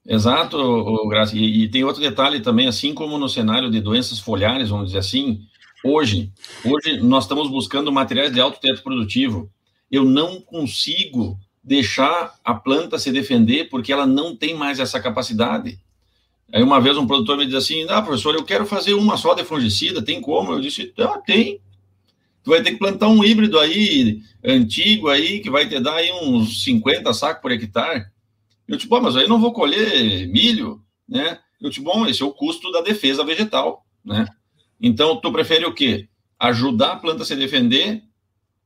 [0.06, 1.38] Exato, Graça.
[1.38, 5.00] E, e, tem outro detalhe também, assim como no cenário de doenças foliares, vamos dizer
[5.00, 5.42] assim,
[5.84, 6.32] hoje,
[6.66, 9.50] hoje nós estamos buscando materiais de alto teto produtivo.
[9.92, 15.80] Eu não consigo deixar a planta se defender porque ela não tem mais essa capacidade.
[16.52, 19.34] Aí uma vez um produtor me diz assim, ah, professor, eu quero fazer uma só
[19.34, 20.52] de fungicida, tem como?
[20.52, 21.62] Eu disse, ah, tem.
[22.44, 26.12] Tu vai ter que plantar um híbrido aí, antigo aí, que vai te dar aí
[26.12, 28.08] uns 50 sacos por hectare.
[28.72, 31.40] Eu tipo, ah, mas aí não vou colher milho, né?
[31.60, 34.26] Eu tipo, bom, esse é o custo da defesa vegetal, né?
[34.80, 36.08] Então, tu prefere o quê?
[36.40, 38.02] Ajudar a planta a se defender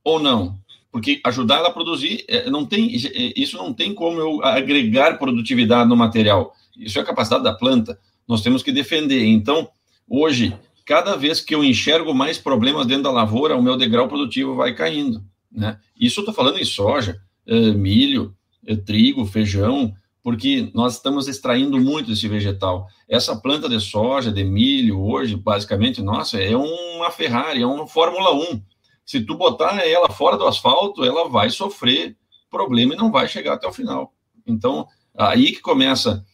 [0.04, 0.56] ou não?
[0.92, 5.18] Porque ajudar ela a produzir, é, não tem, é, isso não tem como eu agregar
[5.18, 6.54] produtividade no material.
[6.78, 7.98] Isso é a capacidade da planta.
[8.28, 9.24] Nós temos que defender.
[9.26, 9.68] Então,
[10.08, 14.54] hoje, cada vez que eu enxergo mais problemas dentro da lavoura, o meu degrau produtivo
[14.54, 15.22] vai caindo.
[15.50, 15.78] Né?
[15.98, 18.36] Isso eu estou falando em soja, eh, milho, eh,
[18.74, 22.88] trigo, feijão, porque nós estamos extraindo muito desse vegetal.
[23.08, 28.34] Essa planta de soja, de milho, hoje, basicamente, nossa, é uma Ferrari, é uma Fórmula
[28.34, 28.60] 1.
[29.04, 32.16] Se tu botar ela fora do asfalto, ela vai sofrer
[32.50, 34.12] problema e não vai chegar até o final.
[34.46, 36.24] Então, aí que começa.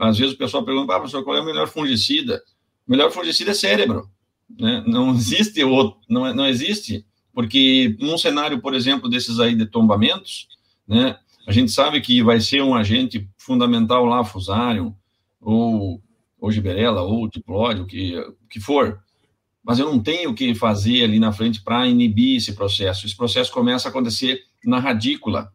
[0.00, 2.42] Às vezes o pessoal pergunta, ah, professor, qual é o melhor fungicida?
[2.86, 4.08] O melhor fungicida é cérebro.
[4.48, 4.84] Né?
[4.86, 9.66] Não existe outro, não, é, não existe, porque num cenário, por exemplo, desses aí de
[9.66, 10.46] tombamentos,
[10.86, 14.92] né, a gente sabe que vai ser um agente fundamental lá, Fusarium,
[15.40, 16.02] ou,
[16.40, 18.14] ou Giberella, ou Diplódio, o que,
[18.50, 19.00] que for.
[19.62, 23.06] Mas eu não tenho o que fazer ali na frente para inibir esse processo.
[23.06, 25.52] Esse processo começa a acontecer na radícula.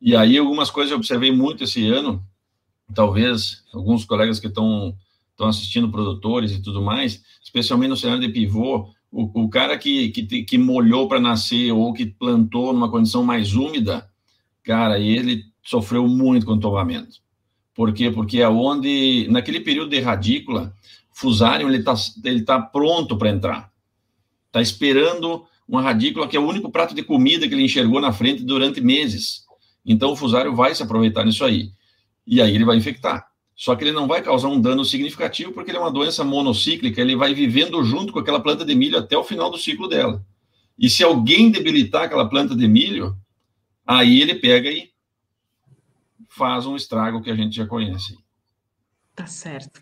[0.00, 2.24] E aí, algumas coisas eu observei muito esse ano,
[2.94, 4.96] talvez alguns colegas que estão
[5.34, 10.10] estão assistindo produtores e tudo mais, especialmente no cenário de pivô, o, o cara que,
[10.10, 14.08] que, que molhou para nascer ou que plantou numa condição mais úmida,
[14.64, 17.22] Cara, ele sofreu muito com o tombamento.
[17.74, 18.10] Por quê?
[18.10, 20.74] Porque é onde, naquele período de radícula,
[21.12, 23.70] Fusarium ele está ele tá pronto para entrar.
[24.46, 28.12] Está esperando uma radícula que é o único prato de comida que ele enxergou na
[28.12, 29.44] frente durante meses.
[29.84, 31.70] Então o Fusarium vai se aproveitar nisso aí.
[32.26, 33.26] E aí ele vai infectar.
[33.56, 37.00] Só que ele não vai causar um dano significativo porque ele é uma doença monocíclica,
[37.00, 40.24] ele vai vivendo junto com aquela planta de milho até o final do ciclo dela.
[40.76, 43.16] E se alguém debilitar aquela planta de milho,
[43.86, 44.90] Aí ele pega e
[46.28, 48.14] faz um estrago que a gente já conhece.
[49.14, 49.80] Tá certo.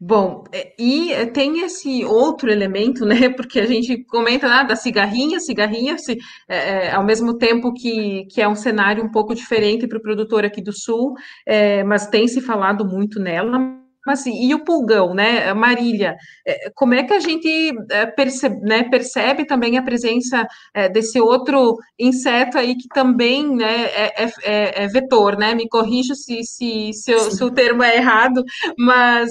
[0.00, 3.28] Bom, é, e tem esse outro elemento, né?
[3.30, 8.26] Porque a gente comenta ah, da cigarrinha, cigarrinha, se, é, é, ao mesmo tempo que,
[8.26, 11.14] que é um cenário um pouco diferente para o produtor aqui do Sul,
[11.46, 16.94] é, mas tem se falado muito nela, assim, e o pulgão, né, Marília, é, como
[16.94, 22.58] é que a gente é, percebe, né, percebe também a presença é, desse outro inseto
[22.58, 25.54] aí que também né, é, é, é vetor, né?
[25.54, 28.42] Me corrija se, se, se, se, o termo é errado,
[28.78, 29.30] mas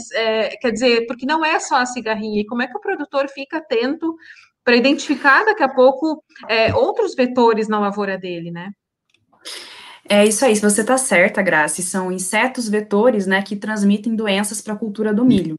[0.61, 3.57] quer dizer, porque não é só a cigarrinha, e como é que o produtor fica
[3.57, 4.15] atento
[4.63, 6.23] para identificar daqui a pouco
[6.75, 8.69] outros vetores na lavoura dele, né?
[10.13, 11.81] É isso aí, você está certa, Graça.
[11.81, 15.55] São insetos vetores, né, que transmitem doenças para a cultura do milho.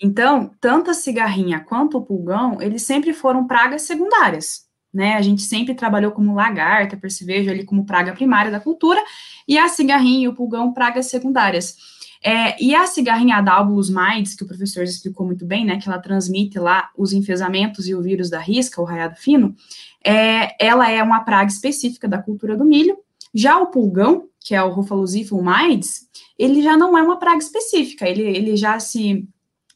[0.00, 5.12] Então, tanto a cigarrinha quanto o pulgão, eles sempre foram pragas secundárias, né?
[5.12, 8.98] A gente sempre trabalhou como lagarta, percevejo ali como praga primária da cultura,
[9.46, 11.76] e a cigarrinha e o pulgão pragas secundárias.
[12.24, 15.98] É, e a cigarrinha Adalbulus maides, que o professor explicou muito bem, né, que ela
[15.98, 19.54] transmite lá os enfesamentos e o vírus da risca, o raiado fino,
[20.02, 22.96] é, ela é uma praga específica da cultura do milho,
[23.34, 28.08] já o pulgão, que é o Rufalosifum maides, ele já não é uma praga específica,
[28.08, 29.28] ele, ele já se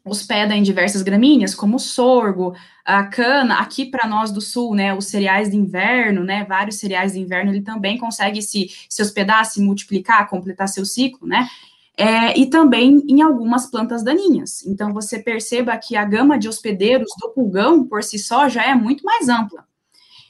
[0.05, 4.95] hospeda em diversas gramíneas, como o sorgo, a cana, aqui para nós do sul, né,
[4.95, 9.45] os cereais de inverno, né, vários cereais de inverno, ele também consegue se, se hospedar,
[9.45, 11.49] se multiplicar, completar seu ciclo, né,
[11.97, 14.65] é, e também em algumas plantas daninhas.
[14.65, 18.75] Então, você perceba que a gama de hospedeiros do pulgão, por si só, já é
[18.75, 19.67] muito mais ampla.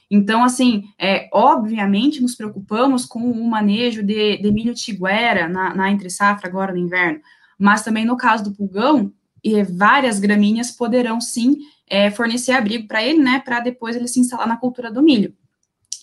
[0.09, 5.91] Então, assim, é, obviamente nos preocupamos com o manejo de, de milho tiguera na, na
[5.91, 7.19] entre-safra agora no inverno,
[7.59, 9.11] mas também no caso do pulgão,
[9.43, 11.57] e várias gramíneas poderão sim
[11.89, 15.33] é, fornecer abrigo para ele, né, para depois ele se instalar na cultura do milho.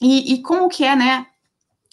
[0.01, 1.27] E, e como que é, né,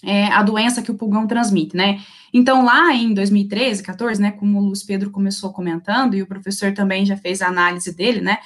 [0.04, 2.02] é, a doença que o pulgão transmite, né?
[2.34, 6.74] Então, lá em 2013, 14, né, como o Luiz Pedro começou comentando, e o professor
[6.74, 8.38] também já fez a análise dele, né,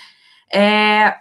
[0.54, 1.15] é,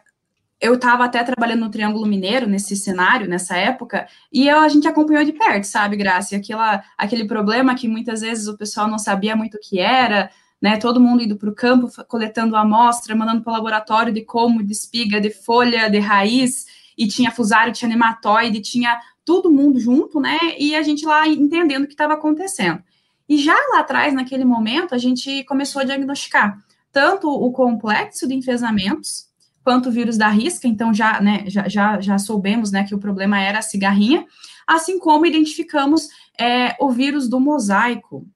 [0.65, 4.89] eu estava até trabalhando no Triângulo Mineiro, nesse cenário, nessa época, e eu, a gente
[4.89, 6.37] acompanhou de perto, sabe, Graça?
[6.37, 10.31] Aquela, aquele problema que muitas vezes o pessoal não sabia muito o que era,
[10.63, 10.79] né?
[10.79, 14.73] Todo mundo indo para o campo, coletando amostra, mandando para o laboratório de como, de
[14.73, 16.65] espiga, de folha, de raiz,
[16.97, 20.39] e tinha fusário, tinha nematóide, tinha todo mundo junto, né?
[20.59, 22.83] E a gente lá entendendo o que estava acontecendo.
[23.29, 26.59] E já lá atrás, naquele momento, a gente começou a diagnosticar
[26.91, 29.27] tanto o complexo de enfesamentos,
[29.65, 32.99] quanto o vírus da risca, então já, né, já, já, já soubemos, né, que o
[32.99, 34.27] problema era a cigarrinha,
[34.67, 38.27] assim como identificamos é, o vírus do mosaico.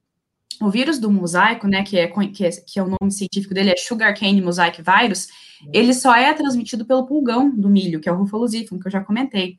[0.60, 3.70] O vírus do mosaico, né, que é, que é, que é o nome científico dele,
[3.70, 5.28] é Sugarcane Mosaic Virus,
[5.72, 9.04] ele só é transmitido pelo pulgão do milho, que é o Rufalosifum, que eu já
[9.04, 9.58] comentei.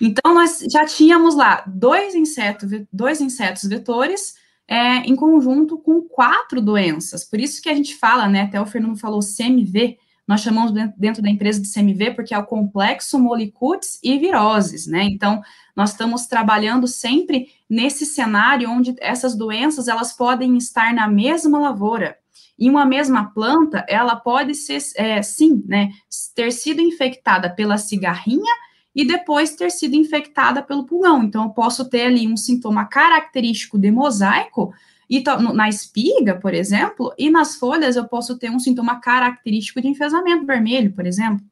[0.00, 4.34] Então, nós já tínhamos lá dois insetos, dois insetos vetores,
[4.68, 7.24] é, em conjunto com quatro doenças.
[7.24, 9.96] Por isso que a gente fala, né, até o Fernando falou CMV,
[10.28, 15.04] nós chamamos dentro da empresa de CMV porque é o complexo molicutes e viroses, né?
[15.04, 15.40] Então,
[15.74, 22.18] nós estamos trabalhando sempre nesse cenário onde essas doenças elas podem estar na mesma lavoura.
[22.58, 25.90] em uma mesma planta, ela pode ser, é, sim, né,
[26.34, 28.52] ter sido infectada pela cigarrinha
[28.92, 31.22] e depois ter sido infectada pelo pulgão.
[31.22, 34.74] Então, eu posso ter ali um sintoma característico de mosaico,
[35.08, 35.22] e
[35.54, 40.44] na espiga, por exemplo, e nas folhas eu posso ter um sintoma característico de enfesamento
[40.44, 41.44] vermelho, por exemplo.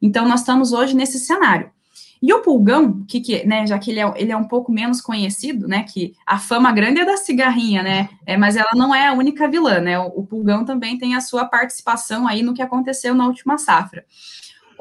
[0.00, 1.70] Então, nós estamos hoje nesse cenário.
[2.22, 5.00] E o pulgão, que, que né, já que ele é, ele é um pouco menos
[5.00, 9.08] conhecido, né, que a fama grande é da cigarrinha, né, é, mas ela não é
[9.08, 12.62] a única vilã, né, o, o pulgão também tem a sua participação aí no que
[12.62, 14.04] aconteceu na última safra.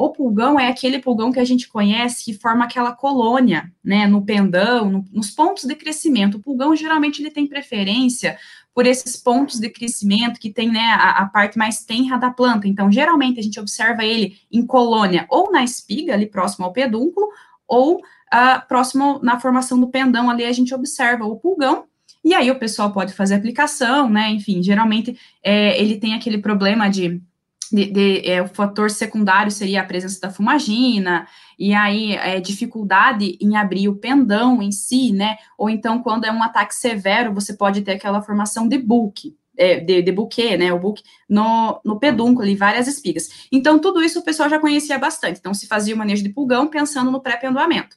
[0.02, 4.26] O pulgão é aquele pulgão que a gente conhece que forma aquela colônia, né, no
[4.26, 6.38] pendão, no, nos pontos de crescimento.
[6.38, 8.36] O pulgão geralmente ele tem preferência
[8.74, 12.68] por esses pontos de crescimento que tem, né, a, a, parte mais tenra da planta.
[12.68, 17.28] Então, geralmente a gente observa ele em colônia ou na espiga, ali próximo ao pedúnculo,
[17.68, 21.86] ou uh, próximo na formação do pendão, ali a gente observa o pulgão,
[22.26, 26.90] e aí o pessoal pode fazer aplicação, né, enfim, geralmente é, ele tem aquele problema
[26.90, 27.22] de
[27.72, 33.38] de, de, é, o fator secundário seria a presença da fumagina, e aí é, dificuldade
[33.40, 35.38] em abrir o pendão em si, né?
[35.58, 39.80] Ou então, quando é um ataque severo, você pode ter aquela formação de bulk, é,
[39.80, 40.74] de, de buquê, né?
[40.74, 43.48] O bulk no, no pedúnculo e várias espigas.
[43.52, 45.40] Então, tudo isso o pessoal já conhecia bastante.
[45.40, 47.96] Então, se fazia o manejo de pulgão pensando no pré-pendoamento.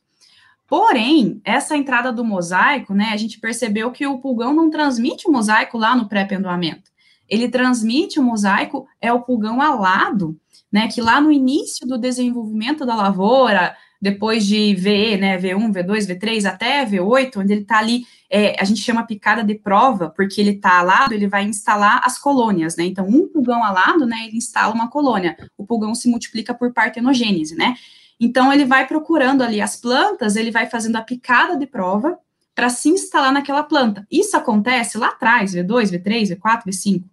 [0.66, 3.10] Porém, essa entrada do mosaico, né?
[3.12, 6.93] A gente percebeu que o pulgão não transmite o mosaico lá no pré-pendoamento
[7.34, 10.38] ele transmite o mosaico, é o pulgão alado,
[10.72, 16.06] né, que lá no início do desenvolvimento da lavoura, depois de VE, né, V1, V2,
[16.06, 20.40] V3, até V8, onde ele está ali, é, a gente chama picada de prova, porque
[20.40, 24.36] ele está alado, ele vai instalar as colônias, né, então um pulgão alado, né, ele
[24.36, 27.76] instala uma colônia, o pulgão se multiplica por partenogênese, né,
[28.18, 32.18] então ele vai procurando ali as plantas, ele vai fazendo a picada de prova
[32.54, 34.06] para se instalar naquela planta.
[34.10, 37.04] Isso acontece lá atrás, V2, V3, V4, V5.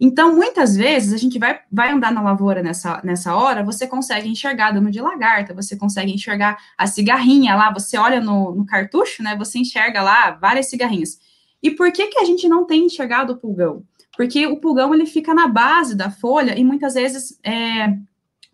[0.00, 4.28] Então, muitas vezes, a gente vai, vai andar na lavoura nessa, nessa hora, você consegue
[4.28, 9.22] enxergar dano de lagarta, você consegue enxergar a cigarrinha lá, você olha no, no cartucho,
[9.22, 11.18] né, você enxerga lá várias cigarrinhas.
[11.60, 13.82] E por que, que a gente não tem enxergado o pulgão?
[14.16, 17.96] Porque o pulgão, ele fica na base da folha e muitas vezes é,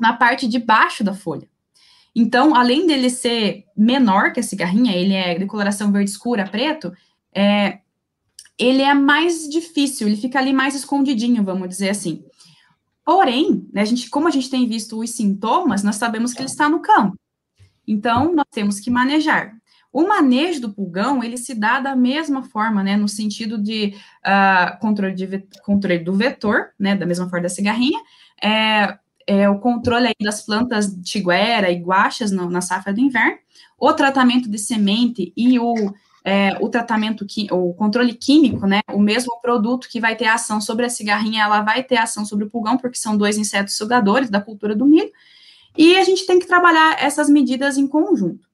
[0.01, 1.49] na parte de baixo da folha.
[2.15, 6.93] Então, além dele ser menor que a cigarrinha, ele é de coloração verde escura, preto,
[7.35, 7.81] é,
[8.59, 12.25] ele é mais difícil, ele fica ali mais escondidinho, vamos dizer assim.
[13.05, 16.49] Porém, né, a gente, como a gente tem visto os sintomas, nós sabemos que ele
[16.49, 17.19] está no campo.
[17.87, 19.53] Então, nós temos que manejar.
[19.93, 23.95] O manejo do pulgão, ele se dá da mesma forma, né, no sentido de
[24.27, 28.01] uh, controle, de controle do vetor, né, da mesma forma da cigarrinha,
[28.43, 33.39] é, é o controle aí das plantas tiguera e guachas no, na safra do inverno,
[33.79, 35.75] o tratamento de semente e o
[36.25, 40.87] é, o tratamento, o controle químico, né, o mesmo produto que vai ter ação sobre
[40.87, 44.41] a cigarrinha, ela vai ter ação sobre o pulgão, porque são dois insetos sugadores da
[44.41, 45.13] cultura do milho,
[45.77, 48.49] e a gente tem que trabalhar essas medidas em conjunto.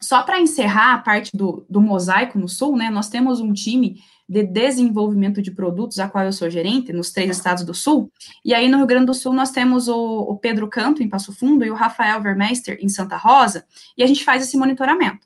[0.00, 4.02] Só para encerrar a parte do, do mosaico no sul, né, nós temos um time
[4.28, 8.10] de desenvolvimento de produtos, a qual eu sou gerente, nos três estados do sul,
[8.44, 11.32] e aí no Rio Grande do Sul nós temos o, o Pedro Canto, em Passo
[11.32, 13.64] Fundo, e o Rafael Vermeister, em Santa Rosa,
[13.96, 15.24] e a gente faz esse monitoramento.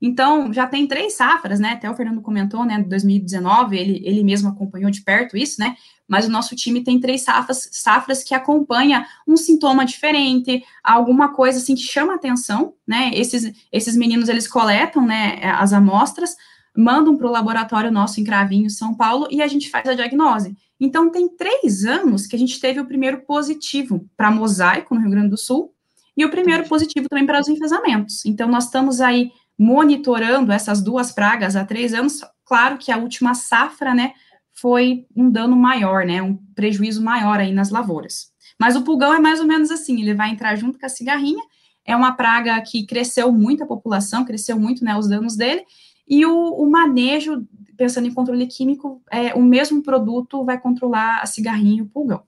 [0.00, 1.70] Então, já tem três safras, né?
[1.70, 2.80] Até o Fernando comentou, né?
[2.80, 5.76] 2019, ele, ele mesmo acompanhou de perto isso, né?
[6.06, 11.58] Mas o nosso time tem três safras, safras que acompanha um sintoma diferente, alguma coisa
[11.58, 13.10] assim que chama atenção, né?
[13.12, 16.36] Esses, esses meninos, eles coletam, né, as amostras,
[16.76, 20.56] mandam para o laboratório nosso em Cravinho, São Paulo, e a gente faz a diagnose.
[20.80, 25.10] Então, tem três anos que a gente teve o primeiro positivo para mosaico no Rio
[25.10, 25.74] Grande do Sul,
[26.16, 28.24] e o primeiro positivo também para os enfesamentos.
[28.24, 33.34] Então, nós estamos aí monitorando essas duas pragas há três anos, claro que a última
[33.34, 34.12] safra, né,
[34.52, 38.32] foi um dano maior, né, um prejuízo maior aí nas lavouras.
[38.58, 41.42] Mas o pulgão é mais ou menos assim, ele vai entrar junto com a cigarrinha,
[41.84, 45.64] é uma praga que cresceu muito a população, cresceu muito, né, os danos dele,
[46.06, 51.26] e o, o manejo, pensando em controle químico, é, o mesmo produto vai controlar a
[51.26, 52.22] cigarrinha e o pulgão.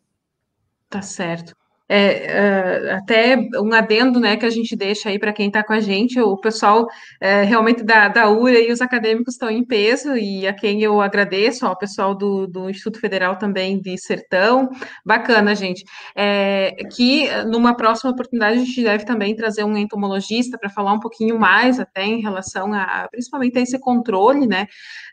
[0.89, 1.55] Tá certo.
[1.93, 5.73] É, uh, até um adendo né, que a gente deixa aí para quem está com
[5.73, 6.87] a gente, o pessoal
[7.21, 11.01] é, realmente da, da URA e os acadêmicos estão em peso, e a quem eu
[11.01, 14.69] agradeço, ao pessoal do, do Instituto Federal também de Sertão,
[15.05, 15.85] bacana, gente.
[16.15, 21.01] É, que numa próxima oportunidade a gente deve também trazer um entomologista para falar um
[21.01, 24.67] pouquinho mais até em relação a principalmente a esse controle, né?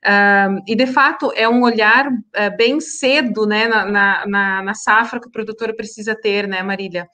[0.06, 5.20] Uh, e de fato é um olhar uh, bem cedo né, na, na, na, safra
[5.20, 6.62] que o produtor precisa ter, né?
[6.68, 7.08] Marília?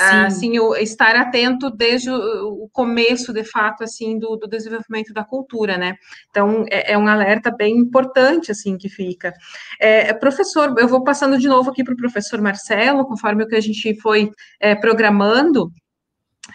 [0.00, 5.24] assim, o, estar atento desde o, o, começo, de fato, assim, do, do, desenvolvimento da
[5.24, 5.96] cultura, né?
[6.30, 9.32] Então, é, é, um alerta bem importante, assim, que fica.
[9.78, 13.56] É, professor, eu vou passando de novo aqui para o professor Marcelo, conforme o que
[13.56, 15.70] a gente foi é, programando,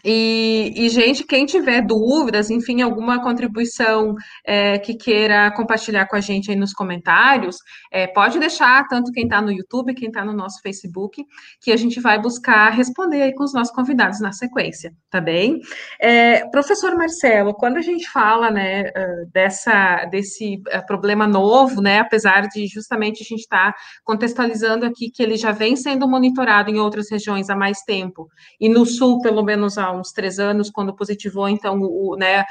[0.04, 4.16] e, e, gente, quem tiver dúvidas, enfim, alguma contribuição
[4.46, 7.58] é, que queira compartilhar com a gente aí nos comentários,
[7.92, 11.24] é, pode deixar, tanto quem está no YouTube, quem está no nosso Facebook,
[11.62, 15.60] que a gente vai buscar responder aí com os nossos convidados na sequência, tá bem?
[16.00, 18.92] É, professor Marcelo, quando a gente fala, né,
[19.32, 25.22] dessa, desse problema novo, né, apesar de justamente a gente estar tá contextualizando aqui que
[25.22, 28.28] ele já vem sendo monitorado em outras regiões há mais tempo,
[28.60, 32.46] e no Sul, pelo menos há uns três anos, quando positivou, então, o, né,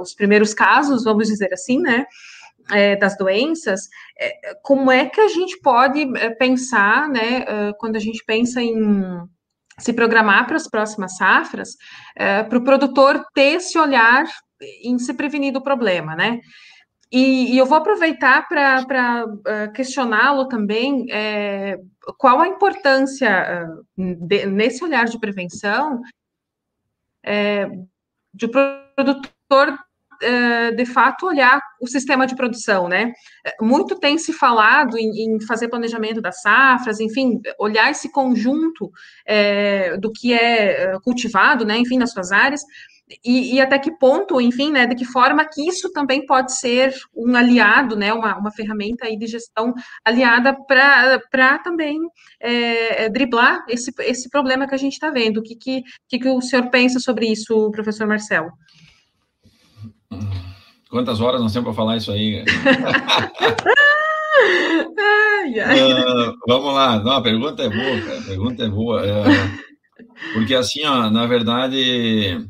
[0.00, 2.04] os primeiros casos, vamos dizer assim, né,
[2.70, 7.96] é, das doenças, é, como é que a gente pode é, pensar, né, é, quando
[7.96, 9.04] a gente pensa em
[9.78, 11.70] se programar para as próximas safras,
[12.14, 14.24] é, para o produtor ter esse olhar
[14.84, 16.40] em se prevenir do problema, né?
[17.10, 21.76] E, e eu vou aproveitar para uh, questioná-lo também é,
[22.16, 23.66] qual a importância
[23.96, 26.00] de, nesse olhar de prevenção
[27.24, 27.68] é,
[28.34, 29.78] de produtor
[30.22, 33.12] é, de fato olhar o sistema de produção, né?
[33.60, 38.90] Muito tem se falado em, em fazer planejamento das safras, enfim, olhar esse conjunto
[39.26, 41.78] é, do que é, é cultivado, né?
[41.78, 42.60] Enfim, nas suas áreas,
[43.24, 46.94] e, e, até que ponto, enfim, né, de que forma que isso também pode ser
[47.14, 51.98] um aliado, né, uma, uma ferramenta aí de gestão aliada para também
[52.40, 55.38] é, driblar esse, esse problema que a gente está vendo.
[55.38, 58.50] O que, que, que, que o senhor pensa sobre isso, professor Marcelo?
[60.88, 62.44] Quantas horas nós temos para falar isso aí?
[64.98, 65.92] ai, ai.
[65.92, 68.18] Uh, vamos lá, não, a pergunta é boa, cara.
[68.18, 69.02] a pergunta é boa.
[69.02, 69.70] Uh,
[70.32, 72.48] porque assim, ó, na verdade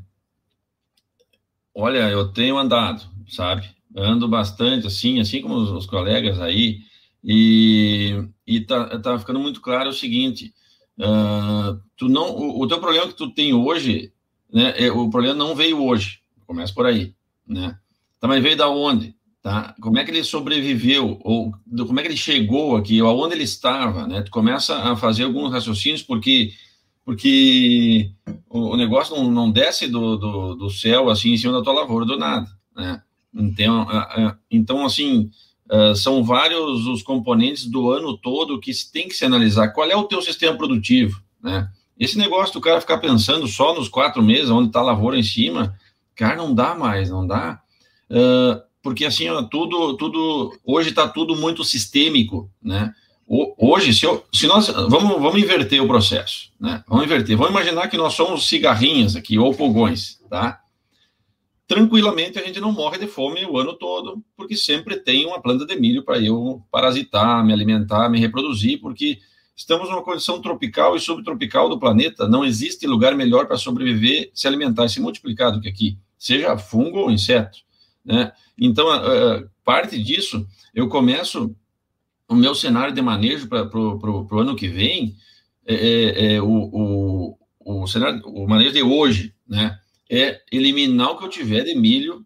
[1.75, 3.69] Olha, eu tenho andado, sabe?
[3.97, 6.81] Ando bastante, assim, assim como os, os colegas aí,
[7.23, 10.53] e, e tá, tá ficando muito claro o seguinte:
[10.99, 14.13] uh, tu não, o, o, teu problema que tu tem hoje,
[14.53, 14.75] né?
[14.77, 17.15] É, o problema não veio hoje, começa por aí,
[17.47, 17.77] né?
[18.19, 19.15] Também veio da onde?
[19.43, 19.75] Tá?
[19.81, 21.53] Como é que ele sobreviveu, ou
[21.87, 24.23] como é que ele chegou aqui, ou aonde ele estava, né?
[24.23, 26.53] Tu começa a fazer alguns raciocínios, porque
[27.05, 28.11] porque
[28.49, 32.05] o, negócio não, não desce do, do, do, céu assim em cima da tua lavoura
[32.05, 33.03] do nada, né?
[33.35, 33.87] Então,
[34.51, 35.31] então assim,
[35.95, 39.69] são vários os componentes do ano todo que tem que se analisar.
[39.69, 41.71] Qual é o teu sistema produtivo, né?
[42.01, 45.23] Esse negócio do cara ficar pensando só nos quatro meses, onde está a lavoura em
[45.23, 45.77] cima,
[46.17, 47.61] cara, não dá mais, não dá.
[48.11, 52.95] Uh, porque assim, tudo, tudo, hoje está tudo muito sistêmico, né?
[53.33, 56.83] Hoje, se, eu, se nós vamos, vamos inverter o processo, né?
[56.89, 57.37] Vamos inverter.
[57.37, 60.61] Vamos imaginar que nós somos cigarrinhas aqui ou pulgões, tá?
[61.65, 65.65] Tranquilamente a gente não morre de fome o ano todo, porque sempre tem uma planta
[65.65, 69.21] de milho para eu parasitar, me alimentar, me reproduzir, porque
[69.55, 72.27] estamos numa condição tropical e subtropical do planeta.
[72.27, 76.59] Não existe lugar melhor para sobreviver, se alimentar e se multiplicar do que aqui, seja
[76.59, 77.59] fungo ou inseto,
[78.05, 78.33] né?
[78.59, 78.89] Então,
[79.65, 81.55] parte disso eu começo
[82.31, 85.17] o meu cenário de manejo para o ano que vem,
[85.67, 89.77] é, é, é o, o, o, cenário, o manejo de hoje, né,
[90.09, 92.25] é eliminar o que eu tiver de milho,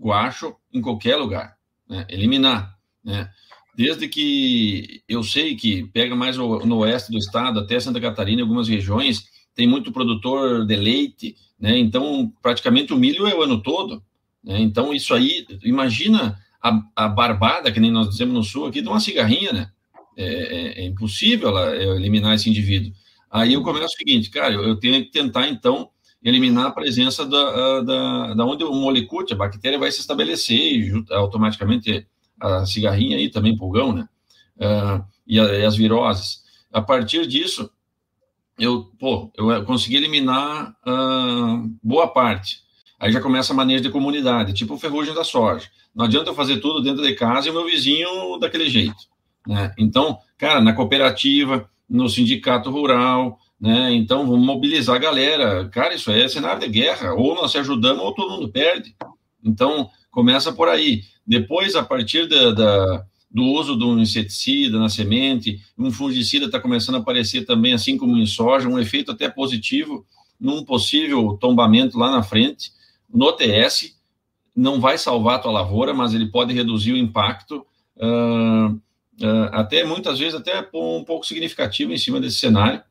[0.00, 1.56] guacho, em qualquer lugar,
[1.88, 3.28] né, eliminar, né,
[3.74, 8.68] desde que eu sei que pega mais no, oeste do estado, até Santa Catarina, algumas
[8.68, 14.00] regiões, tem muito produtor de leite, né, então praticamente o milho é o ano todo,
[14.44, 18.82] né, então isso aí, imagina a, a barbada, que nem nós dizemos no sul aqui,
[18.82, 19.70] de uma cigarrinha, né?
[20.16, 22.92] É, é, é impossível ela, é, eliminar esse indivíduo.
[23.30, 25.90] Aí eu começo o seguinte, cara, eu, eu tenho que tentar, então,
[26.22, 31.04] eliminar a presença da, da, da onde o molicute, a bactéria vai se estabelecer e
[31.10, 32.06] automaticamente
[32.38, 34.08] a cigarrinha aí também, pulgão, né?
[34.56, 36.42] Uh, e, a, e, as viroses.
[36.72, 37.70] A partir disso,
[38.58, 42.62] eu, pô, eu consegui eliminar uh, boa parte.
[43.00, 45.66] Aí já começa a manejo de comunidade, tipo ferrugem da soja.
[45.94, 49.08] Não adianta eu fazer tudo dentro de casa e o meu vizinho daquele jeito.
[49.46, 49.72] Né?
[49.78, 53.92] Então, cara, na cooperativa, no sindicato rural, né?
[53.92, 55.68] Então, vamos mobilizar a galera.
[55.68, 57.14] Cara, isso é cenário de guerra.
[57.14, 58.94] Ou nós se ajudamos ou todo mundo perde.
[59.42, 61.02] Então, começa por aí.
[61.26, 66.96] Depois, a partir da, da do uso do inseticida na semente, um fungicida está começando
[66.96, 70.04] a aparecer também, assim como em soja, um efeito até positivo
[70.38, 72.72] num possível tombamento lá na frente,
[73.12, 73.96] no TS,
[74.54, 79.84] não vai salvar a tua lavoura, mas ele pode reduzir o impacto, uh, uh, até
[79.84, 82.82] muitas vezes até um pouco significativo em cima desse cenário.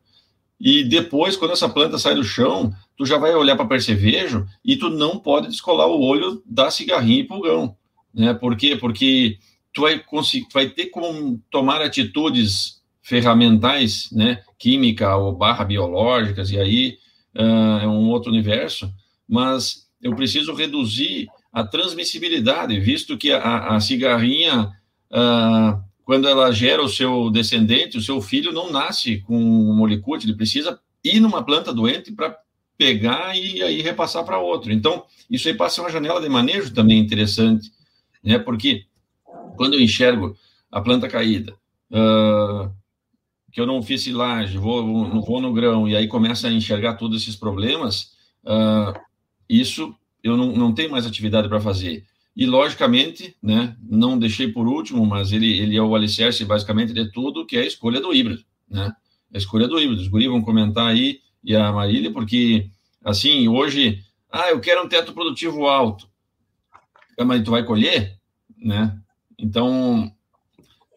[0.60, 4.76] e depois, quando essa planta sai do chão, tu já vai olhar para percevejo e
[4.76, 7.78] tu não pode descolar o olho da cigarrinha e pulgão,
[8.14, 8.34] né?
[8.34, 8.76] Por quê?
[8.76, 9.38] Porque
[9.74, 14.44] tu vai, conseguir, vai ter como tomar atitudes ferramentais, né?
[14.58, 16.98] Química ou barra biológicas, e aí
[17.36, 18.94] uh, é um outro universo,
[19.26, 24.72] mas eu preciso reduzir a transmissibilidade, visto que a, a cigarrinha,
[25.12, 30.26] uh, quando ela gera o seu descendente, o seu filho não nasce com um molicute,
[30.26, 32.38] ele precisa ir numa planta doente para
[32.78, 34.72] pegar e aí repassar para outro.
[34.72, 37.72] Então, isso aí passa uma janela de manejo também interessante,
[38.24, 38.40] né?
[38.40, 38.86] Porque
[39.58, 40.36] quando eu enxergo
[40.72, 41.54] a planta caída,
[41.92, 42.72] uh,
[43.52, 46.94] que eu não fiz silagem, vou, vou, vou no grão, e aí começa a enxergar
[46.94, 48.14] todos esses problemas,
[48.46, 48.98] uh,
[49.50, 52.06] isso eu não, não tenho mais atividade para fazer.
[52.36, 57.12] E, logicamente, né, não deixei por último, mas ele, ele é o alicerce basicamente de
[57.12, 58.94] tudo, que é a escolha do híbrido, né?
[59.34, 60.02] A escolha do híbrido.
[60.02, 62.70] Os guri vão comentar aí, e a Marília, porque,
[63.04, 66.10] assim, hoje, ah, eu quero um teto produtivo alto.
[67.18, 68.18] Ah, mas tu vai colher,
[68.58, 68.98] né?
[69.38, 70.12] Então,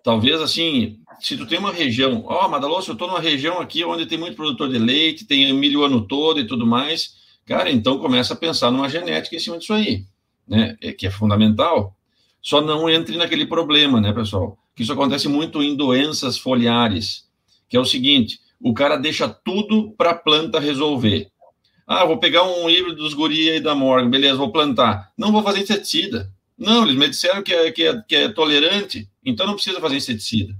[0.04, 3.84] talvez, assim, se tu tem uma região, ó, oh, Madaloso, eu estou numa região aqui
[3.84, 7.70] onde tem muito produtor de leite, tem milho o ano todo e tudo mais, cara,
[7.70, 10.04] então começa a pensar numa genética em cima disso aí,
[10.46, 10.76] né?
[10.80, 11.96] É, que é fundamental.
[12.40, 14.58] Só não entre naquele problema, né, pessoal?
[14.74, 17.28] Que isso acontece muito em doenças foliares,
[17.68, 21.30] que é o seguinte: o cara deixa tudo para a planta resolver.
[21.86, 25.12] Ah, vou pegar um híbrido dos guri aí da Morgan, beleza, vou plantar.
[25.16, 26.32] Não vou fazer inseticida.
[26.56, 29.96] Não, eles me disseram que é, que é, que é tolerante, então não precisa fazer
[29.96, 30.54] inseticida.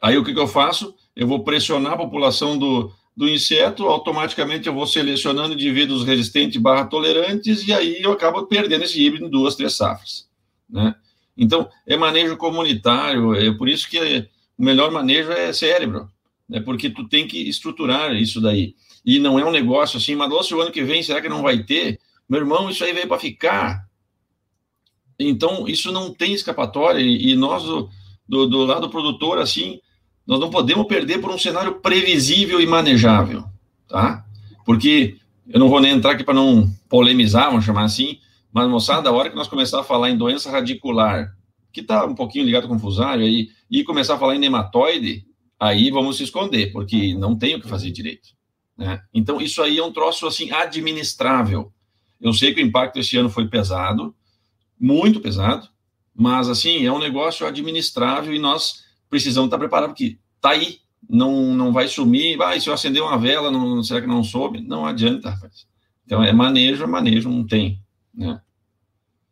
[0.00, 0.94] Aí o que, que eu faço?
[1.14, 6.84] Eu vou pressionar a população do, do inseto, automaticamente eu vou selecionando indivíduos resistentes barra
[6.84, 10.28] tolerantes, e aí eu acabo perdendo esse híbrido em duas, três safras.
[10.70, 10.94] Né?
[11.36, 13.98] Então, é manejo comunitário, é por isso que
[14.56, 16.08] o melhor manejo é cérebro
[16.48, 16.60] né?
[16.60, 18.74] Porque tu tem que estruturar isso daí.
[19.04, 21.42] E não é um negócio assim, mas nossa, o ano que vem, será que não
[21.42, 22.00] vai ter?
[22.28, 23.86] Meu irmão, isso aí veio para ficar.
[25.18, 27.00] Então, isso não tem escapatória.
[27.00, 27.90] E, nós, do,
[28.26, 29.80] do, do lado produtor, assim,
[30.28, 33.44] nós não podemos perder por um cenário previsível e manejável,
[33.88, 34.26] tá?
[34.62, 35.16] Porque
[35.48, 38.18] eu não vou nem entrar aqui para não polemizar, vamos chamar assim,
[38.52, 41.34] mas, moçada, a hora que nós começar a falar em doença radicular,
[41.72, 45.24] que está um pouquinho ligado com fusário aí, e começar a falar em nematóide,
[45.58, 48.28] aí vamos se esconder, porque não tem o que fazer direito.
[48.76, 49.00] Né?
[49.14, 51.72] Então, isso aí é um troço assim administrável.
[52.20, 54.14] Eu sei que o impacto esse ano foi pesado,
[54.78, 55.68] muito pesado,
[56.14, 60.78] mas assim, é um negócio administrável e nós precisamos estar preparados, porque está aí,
[61.08, 62.40] não, não vai sumir.
[62.42, 64.60] Ah, se eu acender uma vela, não, será que não soube?
[64.60, 65.66] Não adianta, rapaz.
[66.04, 67.82] Então, é manejo, é manejo, não tem.
[68.14, 68.40] Né?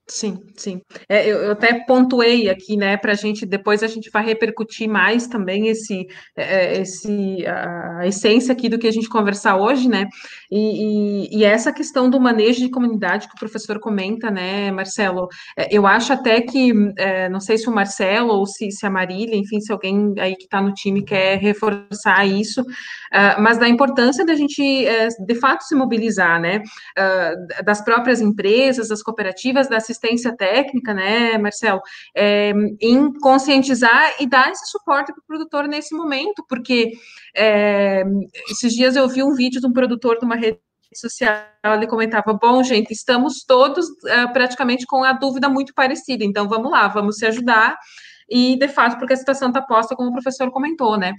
[0.08, 0.80] Sim, sim.
[1.08, 4.88] É, eu, eu, até pontuei aqui, né, para a gente, depois a gente vai repercutir
[4.88, 9.88] mais também esse, é, é, esse, a, essência aqui do que a gente conversar hoje,
[9.88, 10.06] né,
[10.48, 15.26] e, e, e, essa questão do manejo de comunidade que o professor comenta, né, Marcelo,
[15.58, 18.90] é, eu acho até que, é, não sei se o Marcelo ou se, se a
[18.90, 23.68] Marília, enfim, se alguém aí que está no time quer reforçar isso, uh, mas da
[23.68, 24.62] importância da gente,
[25.26, 26.58] de fato, se mobilizar, né,
[26.96, 31.80] uh, das próprias empresas, das cooperativas, da assistência técnica, né, Marcelo,
[32.14, 36.92] é, em conscientizar e dar esse suporte para o produtor nesse momento, porque
[37.34, 38.04] é,
[38.50, 40.60] esses dias eu vi um vídeo de um produtor de uma rede
[40.94, 46.48] social, ele comentava, bom, gente, estamos todos uh, praticamente com a dúvida muito parecida, então
[46.48, 47.76] vamos lá, vamos se ajudar,
[48.30, 51.12] e de fato, porque a situação está posta, como o professor comentou, né?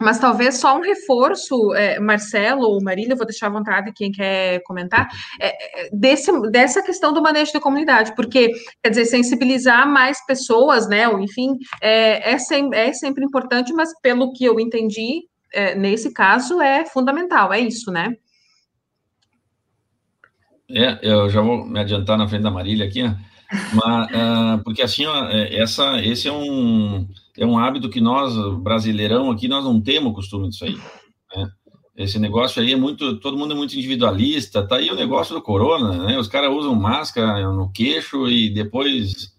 [0.00, 4.62] Mas talvez só um reforço, é, Marcelo ou Marília, vou deixar à vontade quem quer
[4.62, 5.06] comentar,
[5.38, 8.50] é, é, desse, dessa questão do manejo da comunidade, porque,
[8.82, 13.90] quer dizer, sensibilizar mais pessoas, né, ou enfim, é, é, sem, é sempre importante, mas
[14.00, 18.16] pelo que eu entendi, é, nesse caso, é fundamental, é isso, né?
[20.70, 23.02] É, eu já vou me adiantar na frente da Marília aqui,
[23.74, 27.06] mas, uh, porque assim, ó, essa, esse é um
[27.40, 30.76] é um hábito que nós, brasileirão aqui, nós não temos costume disso aí.
[31.34, 31.50] Né?
[31.96, 35.40] Esse negócio aí é muito, todo mundo é muito individualista, tá aí o negócio do
[35.40, 36.18] corona, né?
[36.18, 39.34] Os caras usam máscara no queixo e depois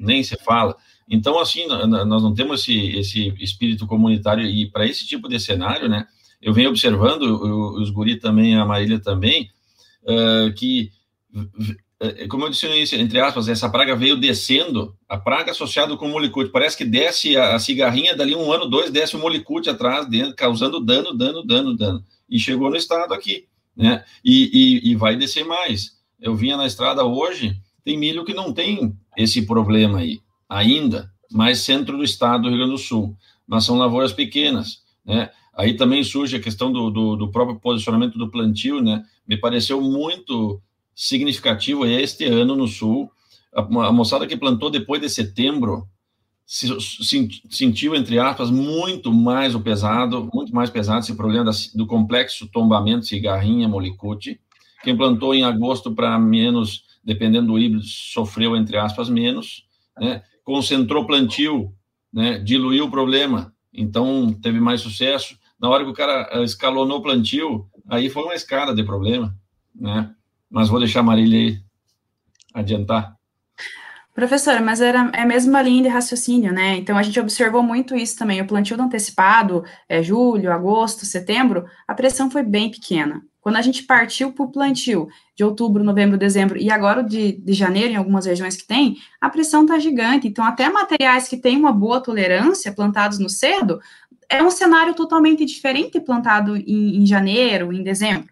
[0.00, 0.76] nem se fala.
[1.08, 5.88] Então, assim, nós não temos esse, esse espírito comunitário e para esse tipo de cenário,
[5.88, 6.06] né?
[6.42, 9.48] Eu venho observando, os guri também, a Marília também,
[10.02, 10.90] uh, que
[12.28, 16.06] como eu disse no início, entre aspas, essa praga veio descendo, a praga associada com
[16.06, 19.68] o molicute, parece que desce a, a, cigarrinha, dali um ano, dois, desce o molicute
[19.68, 23.46] atrás, dentro, causando dano, dano, dano, dano, e chegou no estado aqui,
[23.76, 25.98] né, e, e, e vai descer mais.
[26.20, 31.58] Eu vinha na estrada hoje, tem milho que não tem esse problema aí, ainda, mais
[31.58, 36.04] centro do estado do Rio Grande do Sul, mas são lavouras pequenas, né, Aí também
[36.04, 39.04] surge a questão do, do, do próprio posicionamento do plantio, né?
[39.26, 40.62] Me pareceu muito
[40.98, 43.08] significativo este ano no Sul.
[43.54, 45.86] A, moçada que plantou depois de setembro
[46.44, 51.52] se, se, sentiu, entre aspas, muito mais o pesado, muito mais pesado esse problema da,
[51.74, 54.40] do complexo tombamento cigarrinha molicute.
[54.82, 59.64] Quem plantou em agosto para menos, dependendo do híbrido, sofreu, entre aspas, menos.
[59.98, 60.22] Né?
[60.42, 61.72] Concentrou plantio,
[62.12, 62.38] né?
[62.38, 67.66] diluiu o problema, então teve mais sucesso na hora que o cara eh, escalonou plantio,
[67.88, 69.36] aí foi uma escada de problema,
[69.74, 70.14] né?
[70.50, 71.60] Mas vou deixar a Marília
[72.54, 73.18] adiantar.
[74.18, 76.76] Professora, mas era é a mesma linha de raciocínio, né?
[76.76, 78.40] Então a gente observou muito isso também.
[78.40, 83.22] O plantio do antecipado, é, julho, agosto, setembro, a pressão foi bem pequena.
[83.40, 87.52] Quando a gente partiu para o plantio de outubro, novembro, dezembro e agora de, de
[87.52, 90.26] janeiro, em algumas regiões que tem, a pressão está gigante.
[90.26, 93.80] Então, até materiais que têm uma boa tolerância, plantados no cedo,
[94.28, 98.28] é um cenário totalmente diferente plantado em, em janeiro, em dezembro.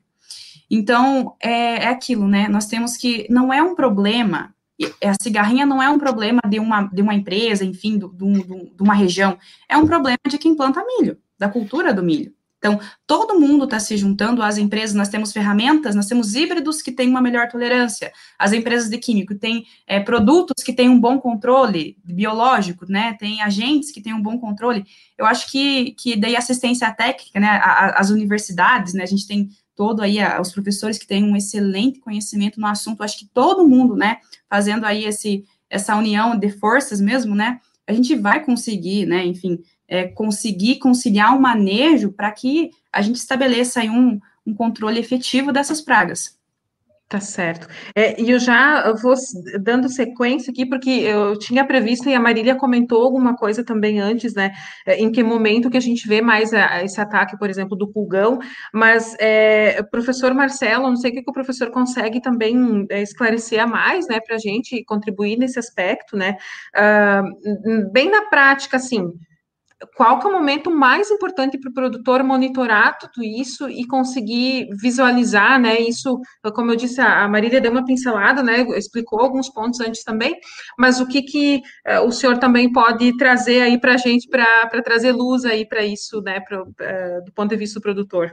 [0.70, 2.48] Então, é, é, aquilo, né?
[2.48, 3.26] Nós temos que.
[3.30, 4.54] Não é um problema,
[5.02, 9.38] a cigarrinha não é um problema de uma, de uma empresa, enfim, de uma região.
[9.68, 12.34] É um problema de quem planta milho, da cultura do milho.
[12.58, 16.90] Então, todo mundo está se juntando às empresas, nós temos ferramentas, nós temos híbridos que
[16.90, 21.20] têm uma melhor tolerância, as empresas de químico têm é, produtos que têm um bom
[21.20, 24.84] controle biológico, né, tem agentes que têm um bom controle.
[25.18, 30.00] Eu acho que, que daí assistência técnica, né, as universidades, né, a gente tem todo
[30.00, 33.94] aí a, os professores que têm um excelente conhecimento no assunto, acho que todo mundo,
[33.94, 34.18] né,
[34.48, 39.60] fazendo aí esse, essa união de forças mesmo, né, a gente vai conseguir, né, enfim,
[39.86, 45.52] é, conseguir conciliar um manejo para que a gente estabeleça aí um, um controle efetivo
[45.52, 46.35] dessas pragas.
[47.08, 47.68] Tá certo.
[47.94, 49.14] É, e eu já vou
[49.60, 54.34] dando sequência aqui, porque eu tinha previsto, e a Marília comentou alguma coisa também antes,
[54.34, 54.50] né?
[54.84, 57.86] É, em que momento que a gente vê mais a, esse ataque, por exemplo, do
[57.92, 58.40] pulgão,
[58.74, 63.62] mas é, professor Marcelo, não sei o que, que o professor consegue também é, esclarecer
[63.62, 66.36] a mais, né, para a gente contribuir nesse aspecto, né?
[66.76, 69.12] Uh, bem na prática, assim,
[69.94, 74.68] qual que é o momento mais importante para o produtor monitorar tudo isso e conseguir
[74.80, 75.78] visualizar, né?
[75.80, 76.18] Isso,
[76.54, 78.62] como eu disse, a Marília deu uma pincelada, né?
[78.76, 80.34] Explicou alguns pontos antes também,
[80.78, 84.82] mas o que que uh, o senhor também pode trazer aí para a gente para
[84.82, 86.40] trazer luz aí para isso, né?
[86.40, 88.32] Pro, uh, do ponto de vista do produtor.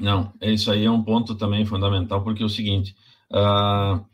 [0.00, 2.96] Não, é isso aí é um ponto também fundamental, porque é o seguinte,
[3.30, 4.04] uh,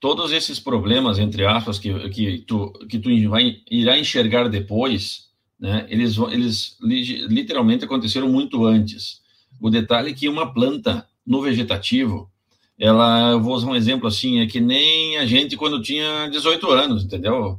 [0.00, 5.27] todos esses problemas, entre aspas, que, que, tu, que tu vai, irá enxergar depois,
[5.58, 9.20] né, eles, eles literalmente aconteceram muito antes.
[9.60, 12.30] O detalhe é que uma planta no vegetativo,
[12.78, 16.70] ela, eu vou usar um exemplo assim, é que nem a gente quando tinha 18
[16.70, 17.58] anos, entendeu?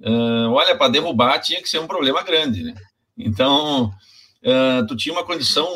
[0.00, 2.74] Uh, olha, para derrubar tinha que ser um problema grande, né?
[3.16, 3.86] Então,
[4.42, 5.66] uh, tu tinha uma condição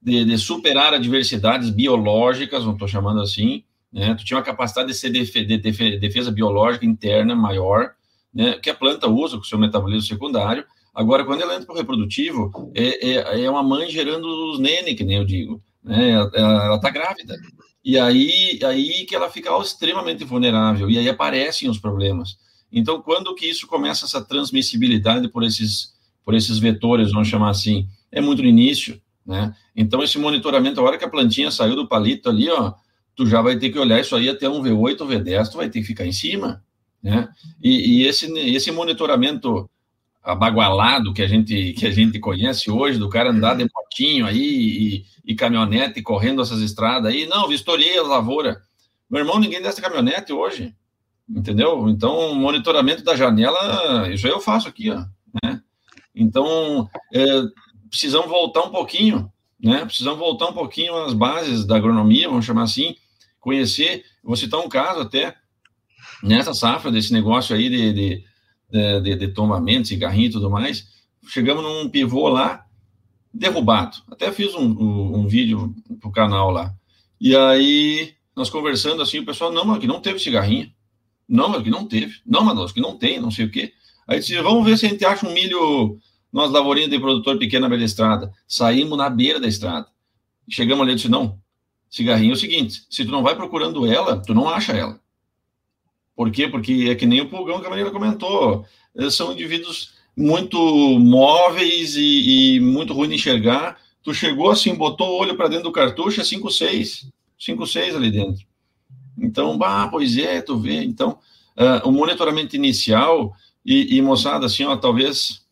[0.00, 4.14] de, de, superar adversidades biológicas, não estou chamando assim, né?
[4.14, 7.92] Tu tinha uma capacidade de ser de, de defesa biológica interna maior,
[8.32, 8.54] né?
[8.54, 10.64] Que a planta usa com seu metabolismo secundário,
[10.94, 14.94] Agora, quando ela entra para o reprodutivo, é, é, é, uma mãe gerando os nenes,
[14.94, 15.62] que nem eu digo.
[15.82, 16.10] Né?
[16.10, 17.36] Ela está grávida.
[17.84, 20.90] E aí, aí que ela fica extremamente vulnerável.
[20.90, 22.36] E aí aparecem os problemas.
[22.70, 27.86] Então, quando que isso começa essa transmissibilidade por esses, por esses vetores, vamos chamar assim?
[28.10, 29.54] É muito no início, né?
[29.74, 32.74] Então, esse monitoramento, a hora que a plantinha saiu do palito ali, ó,
[33.16, 35.68] tu já vai ter que olhar isso aí até um V8 ou V10, tu vai
[35.68, 36.62] ter que ficar em cima,
[37.02, 37.28] né?
[37.62, 39.68] E, e esse, esse monitoramento
[40.22, 44.38] abagualado que a gente que a gente conhece hoje, do cara andar de motinho aí
[44.38, 48.62] e, e caminhonete correndo essas estradas aí, não, vistoriei a lavoura.
[49.10, 50.74] Meu irmão, ninguém desce caminhonete hoje,
[51.28, 51.88] entendeu?
[51.88, 55.04] Então, monitoramento da janela, isso aí eu faço aqui, ó,
[55.42, 55.60] né?
[56.14, 57.24] Então, é,
[57.88, 59.84] precisamos voltar um pouquinho, né?
[59.84, 62.94] Precisamos voltar um pouquinho às bases da agronomia, vamos chamar assim,
[63.40, 65.34] conhecer, vou citar um caso até,
[66.22, 68.31] nessa safra desse negócio aí de, de
[68.72, 70.88] de, de tombamento, cigarrinho e tudo mais.
[71.28, 72.64] Chegamos num pivô lá,
[73.32, 73.98] derrubado.
[74.10, 76.74] Até fiz um, um, um vídeo pro canal lá.
[77.20, 80.72] E aí, nós conversando assim, o pessoal, não, aqui não teve cigarrinho.
[81.28, 82.20] Não, aqui não teve.
[82.26, 83.72] Não, mas que não tem, não sei o quê.
[84.06, 85.98] Aí disse, vamos ver se a gente acha um milho
[86.32, 88.32] nós lavourinhas de produtor pequeno na beira da estrada.
[88.48, 89.86] Saímos na beira da estrada.
[90.48, 91.38] Chegamos ali e disse, não,
[91.88, 94.98] cigarrinho é o seguinte, se tu não vai procurando ela, tu não acha ela.
[96.22, 96.46] Por quê?
[96.46, 98.64] Porque é que nem o Pulgão que a Maria comentou.
[98.94, 100.56] Eles são indivíduos muito
[101.00, 103.76] móveis e, e muito ruim de enxergar.
[104.04, 107.08] Tu chegou assim, botou o olho para dentro do cartucho, é 5, 6.
[107.36, 108.46] 5, 6 ali dentro.
[109.18, 110.84] Então, bah, pois é, tu vê.
[110.84, 111.18] Então,
[111.58, 113.34] uh, o monitoramento inicial
[113.66, 115.44] e, e, moçada, assim, ó, talvez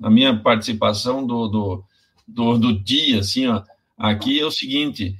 [0.00, 1.84] a minha participação do, do,
[2.28, 3.60] do, do dia, assim, ó,
[3.98, 5.18] aqui é o seguinte,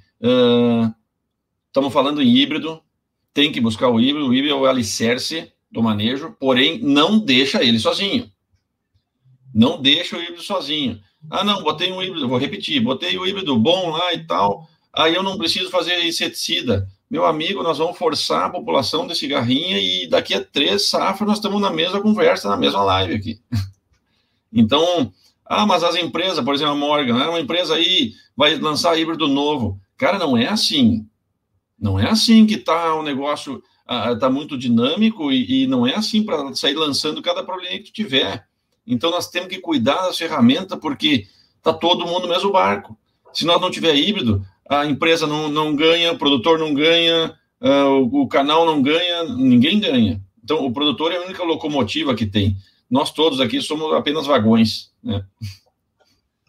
[1.66, 2.80] estamos uh, falando em híbrido,
[3.35, 7.62] tem que buscar o híbrido, o híbrido é o alicerce do manejo, porém, não deixa
[7.62, 8.30] ele sozinho.
[9.55, 11.01] Não deixa o híbrido sozinho.
[11.30, 15.14] Ah, não, botei um híbrido, vou repetir, botei o híbrido bom lá e tal, aí
[15.14, 16.87] eu não preciso fazer inseticida.
[17.11, 21.39] Meu amigo, nós vamos forçar a população de cigarrinha e daqui a três safras nós
[21.39, 23.41] estamos na mesma conversa, na mesma live aqui.
[24.55, 25.11] Então,
[25.47, 29.26] ah, mas as empresas, por exemplo, a Morgan, né, uma empresa aí vai lançar híbrido
[29.26, 29.80] novo.
[29.97, 31.09] Cara, não é assim.
[31.83, 33.61] Não é assim que está o negócio,
[34.12, 38.47] está muito dinâmico e, e, não é assim para sair lançando cada problema que tiver.
[38.87, 41.26] Então, nós temos que cuidar das ferramentas porque
[41.57, 42.97] está todo mundo no mesmo barco.
[43.33, 48.09] Se nós não tiver híbrido, a empresa não, não ganha, o produtor não ganha, uh,
[48.12, 50.20] o, o canal não ganha, ninguém ganha.
[50.43, 52.57] Então, o produtor é a única locomotiva que tem.
[52.89, 55.24] Nós todos aqui somos apenas vagões, né?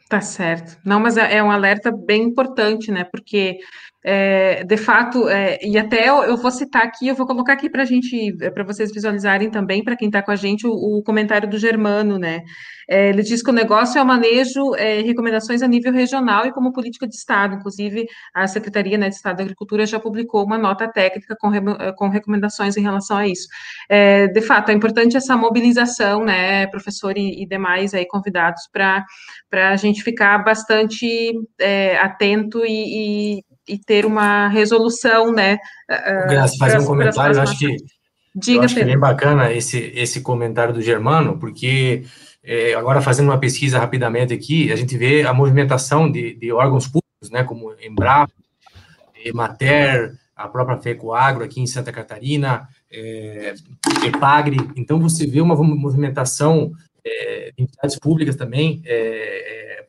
[0.08, 0.78] Tá certo.
[0.86, 3.04] Não, mas é, é um alerta bem importante, né?
[3.04, 3.58] Porque
[4.06, 7.70] é, de fato, é, e até eu, eu, vou citar aqui, eu vou colocar aqui
[7.70, 11.02] para gente, é, para vocês visualizarem também, para quem está com a gente, o, o,
[11.04, 12.44] comentário do Germano, né?
[12.90, 16.52] É, ele diz que o negócio é o manejo é, recomendações a nível regional e
[16.52, 17.56] como política de Estado.
[17.56, 21.50] Inclusive, a Secretaria né, de Estado da Agricultura já publicou uma nota técnica com,
[21.96, 23.48] com recomendações em relação a isso.
[23.88, 29.06] É, de fato, é importante essa mobilização, né, professor e, e demais aí convidados, para
[29.54, 31.32] a gente ficar bastante
[31.62, 35.56] é, atento e, e e ter uma resolução, né?
[35.90, 37.78] Uh, Graças, fazer um comentário, eu acho que
[38.36, 42.04] Diga, eu acho que é bem bacana esse, esse comentário do Germano, porque
[42.44, 46.86] é, agora fazendo uma pesquisa rapidamente aqui, a gente vê a movimentação de, de órgãos
[46.86, 48.34] públicos, né, como Embrapa,
[49.24, 53.54] Emater, a própria FECOAGRO aqui em Santa Catarina, é,
[54.04, 56.72] EPAGRE, então você vê uma movimentação
[57.06, 59.86] é, de entidades públicas também é, é,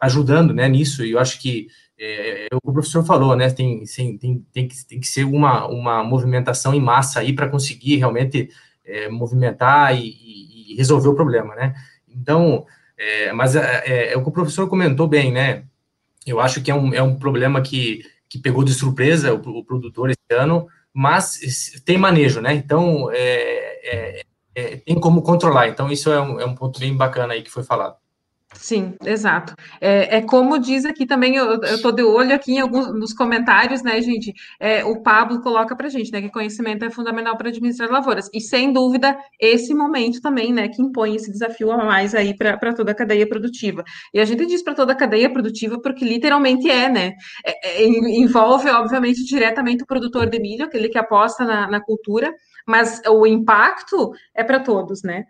[0.00, 1.66] ajudando né, nisso, e eu acho que
[2.02, 3.50] é, é, o professor falou, né?
[3.50, 7.48] Tem, tem, tem, tem, que, tem que ser uma, uma movimentação em massa aí para
[7.48, 8.48] conseguir realmente
[8.82, 11.74] é, movimentar e, e, resolver o problema, né?
[12.08, 12.64] Então,
[12.96, 15.64] é, mas é, é, é, o que o professor comentou bem, né?
[16.26, 19.64] Eu acho que é um, é um problema que, que pegou de surpresa o, o
[19.64, 21.38] produtor esse ano, mas
[21.84, 22.54] tem manejo, né?
[22.54, 24.24] Então, é,
[24.86, 25.68] tem como controlar.
[25.68, 27.99] Então, isso é um, é um ponto bem bacana aí que foi falado.
[28.54, 29.54] Sim, exato.
[29.80, 33.80] É, é, como diz aqui também, eu estou de olho aqui em alguns nos comentários,
[33.82, 34.32] né, gente?
[34.58, 38.28] É, o Pablo coloca para gente, né, que conhecimento é fundamental para administrar lavouras.
[38.34, 42.74] E sem dúvida, esse momento também, né, que impõe esse desafio a mais aí para
[42.74, 43.84] toda a cadeia produtiva.
[44.12, 47.12] E a gente diz para toda a cadeia produtiva porque literalmente é, né?
[47.46, 52.34] É, é envolve, obviamente, diretamente o produtor de milho, aquele que aposta na, na cultura,
[52.66, 55.24] mas o impacto é para todos, né?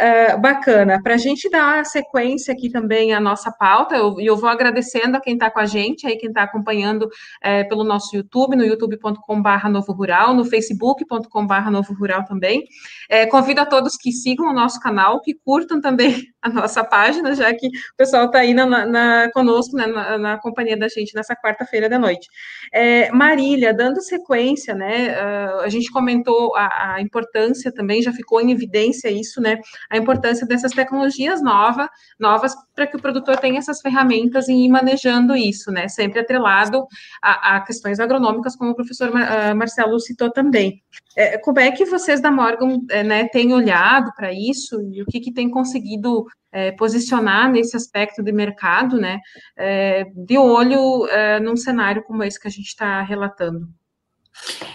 [0.00, 1.00] Uh, bacana.
[1.02, 5.16] Para a gente dar sequência aqui também à nossa pauta, e eu, eu, vou agradecendo
[5.16, 7.08] a quem está com a gente, aí quem está acompanhando
[7.42, 12.64] é, pelo nosso YouTube, no youtube.com.br Novo Rural, no facebook.com.br Novo Rural também.
[13.08, 17.34] É, convido a todos que sigam o nosso canal, que curtam também a nossa página,
[17.34, 21.14] já que o pessoal está aí na, na, conosco, né, na, na, companhia da gente
[21.14, 22.28] nessa quarta-feira da noite.
[22.72, 28.40] É, Marília, dando sequência, né, uh, a gente comentou a, a, importância também, já ficou
[28.40, 29.58] em evidência isso, né,
[29.90, 34.68] a importância dessas tecnologias nova, novas para que o produtor tenha essas ferramentas e ir
[34.68, 36.86] manejando isso, né, sempre atrelado
[37.20, 40.82] a, a questões agronômicas, como o professor uh, Marcelo citou também.
[41.16, 45.06] É, como é que vocês da Morgan, é, né, têm olhado para isso e o
[45.06, 49.18] que, que tem conseguido é, posicionar nesse aspecto de mercado, né,
[49.56, 53.68] é, de olho é, num cenário como esse que a gente está relatando.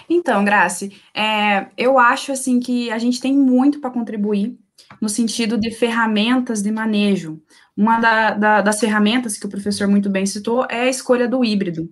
[0.08, 4.56] Então, Grace, é, eu acho assim que a gente tem muito para contribuir
[5.00, 7.40] no sentido de ferramentas de manejo.
[7.76, 11.44] Uma da, da, das ferramentas que o professor muito bem citou é a escolha do
[11.44, 11.88] híbrido.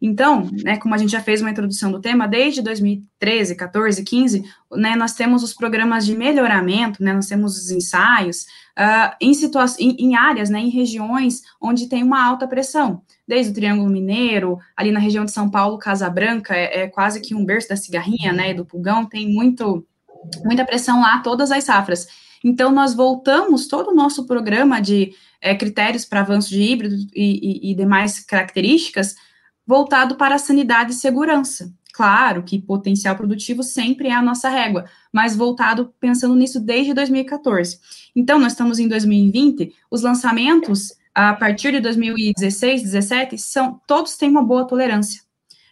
[0.00, 4.44] Então, né, como a gente já fez uma introdução do tema, desde 2013, 14, 15,
[4.72, 8.46] né, nós temos os programas de melhoramento, né, nós temos os ensaios
[8.78, 9.32] uh, em,
[9.78, 14.58] em, em áreas, né, em regiões onde tem uma alta pressão, desde o Triângulo Mineiro,
[14.74, 17.76] ali na região de São Paulo, Casa Branca, é, é quase que um berço da
[17.76, 19.86] cigarrinha, né, do pulgão, tem muito,
[20.42, 22.06] muita pressão lá, todas as safras.
[22.42, 27.68] Então, nós voltamos todo o nosso programa de é, critérios para avanço de híbrido e,
[27.68, 29.14] e, e demais características
[29.70, 31.72] voltado para a sanidade e segurança.
[31.92, 37.78] Claro que potencial produtivo sempre é a nossa régua, mas voltado pensando nisso desde 2014.
[38.16, 44.28] Então, nós estamos em 2020, os lançamentos a partir de 2016, 17, são, todos têm
[44.28, 45.22] uma boa tolerância.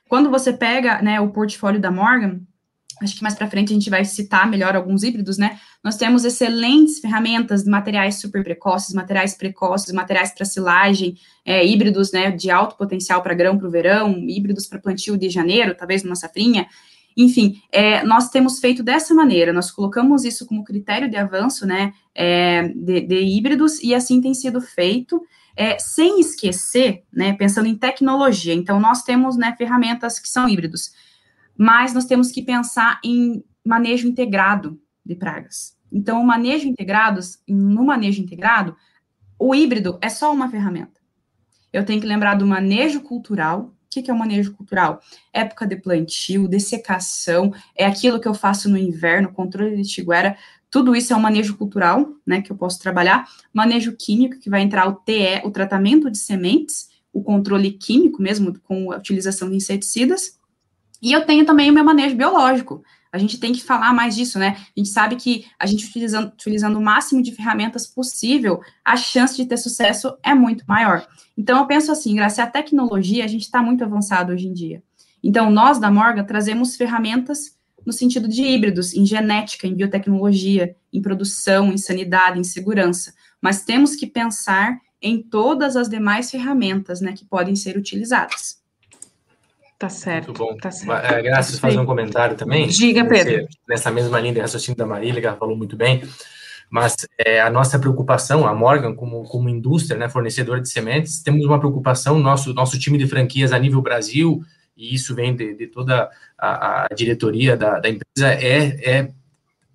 [0.09, 2.41] Quando você pega né, o portfólio da Morgan,
[3.03, 5.59] acho que mais para frente a gente vai citar melhor alguns híbridos, né?
[5.83, 12.31] Nós temos excelentes ferramentas materiais super precoces, materiais precoces, materiais para silagem, é, híbridos, né,
[12.31, 16.17] de alto potencial para grão para o verão, híbridos para plantio de janeiro, talvez numa
[16.17, 16.67] safrinha.
[17.17, 21.93] Enfim, é, nós temos feito dessa maneira, nós colocamos isso como critério de avanço, né,
[22.15, 25.21] é, de, de, híbridos, e assim tem sido feito,
[25.57, 28.55] é, sem esquecer, né, pensando em tecnologia.
[28.55, 30.93] Então, nós temos, né, ferramentas que são híbridos
[31.59, 35.77] mas nós temos que pensar em manejo integrado de pragas.
[35.91, 38.77] Então, o manejo integrado, no manejo integrado,
[39.39, 41.01] o híbrido é só uma ferramenta.
[41.73, 43.75] Eu tenho que lembrar do manejo cultural.
[43.87, 45.01] O que, é o manejo cultural?
[45.33, 50.37] Época de plantio, dessecação, é aquilo que eu faço no inverno, controle de tiguera,
[50.71, 53.27] tudo isso é um manejo cultural, né, que eu posso trabalhar.
[53.53, 58.59] Manejo químico, que vai entrar o TE, o tratamento de sementes, o controle químico mesmo,
[58.61, 60.38] com a utilização de inseticidas.
[61.01, 62.83] E eu tenho também o meu manejo biológico.
[63.11, 64.57] A gente tem que falar mais disso, né?
[64.77, 69.37] A gente sabe que a gente utilizando, utilizando o máximo de ferramentas possível, a chance
[69.37, 71.07] de ter sucesso é muito maior.
[71.37, 74.83] Então, eu penso assim, graças à tecnologia, a gente está muito avançado hoje em dia.
[75.23, 81.01] Então, nós da Morgan trazemos ferramentas no sentido de híbridos, em genética, em biotecnologia, em
[81.01, 83.15] produção, em sanidade, em segurança.
[83.41, 88.58] Mas temos que pensar em todas as demais ferramentas, né, que podem ser utilizadas.
[89.79, 90.29] Tá certo.
[90.29, 90.57] Muito bom.
[90.57, 91.13] Tá certo.
[91.13, 92.67] É, graças a fazer um comentário também.
[92.67, 93.47] Diga, Pedro.
[93.67, 96.03] nessa mesma linha de raciocínio da Marília, que ela falou muito bem.
[96.69, 101.47] Mas é, a nossa preocupação, a Morgan, como, como indústria, né, fornecedora de sementes, temos
[101.47, 104.43] uma preocupação, nosso, nosso time de franquias a nível Brasil,
[104.77, 109.11] e isso vem de, de toda a, a diretoria da, da, empresa, é é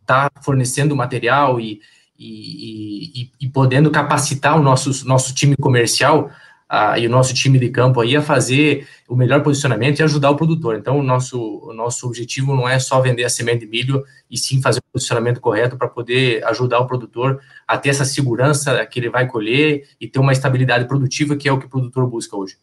[0.06, 1.82] tá fornecendo material e,
[2.20, 6.30] e, e, e podendo capacitar o nosso, nosso time comercial
[6.74, 10.32] a, e o nosso time de campo aí a fazer o melhor posicionamento e ajudar
[10.32, 10.76] o produtor.
[10.76, 14.40] Então, o nosso, o nosso objetivo não é só vender a semente de milho, e
[14.40, 19.00] sim fazer o posicionamento correto para poder ajudar o produtor a ter essa segurança que
[19.00, 22.36] ele vai colher e ter uma estabilidade produtiva, que é o que o produtor busca
[22.36, 22.58] hoje.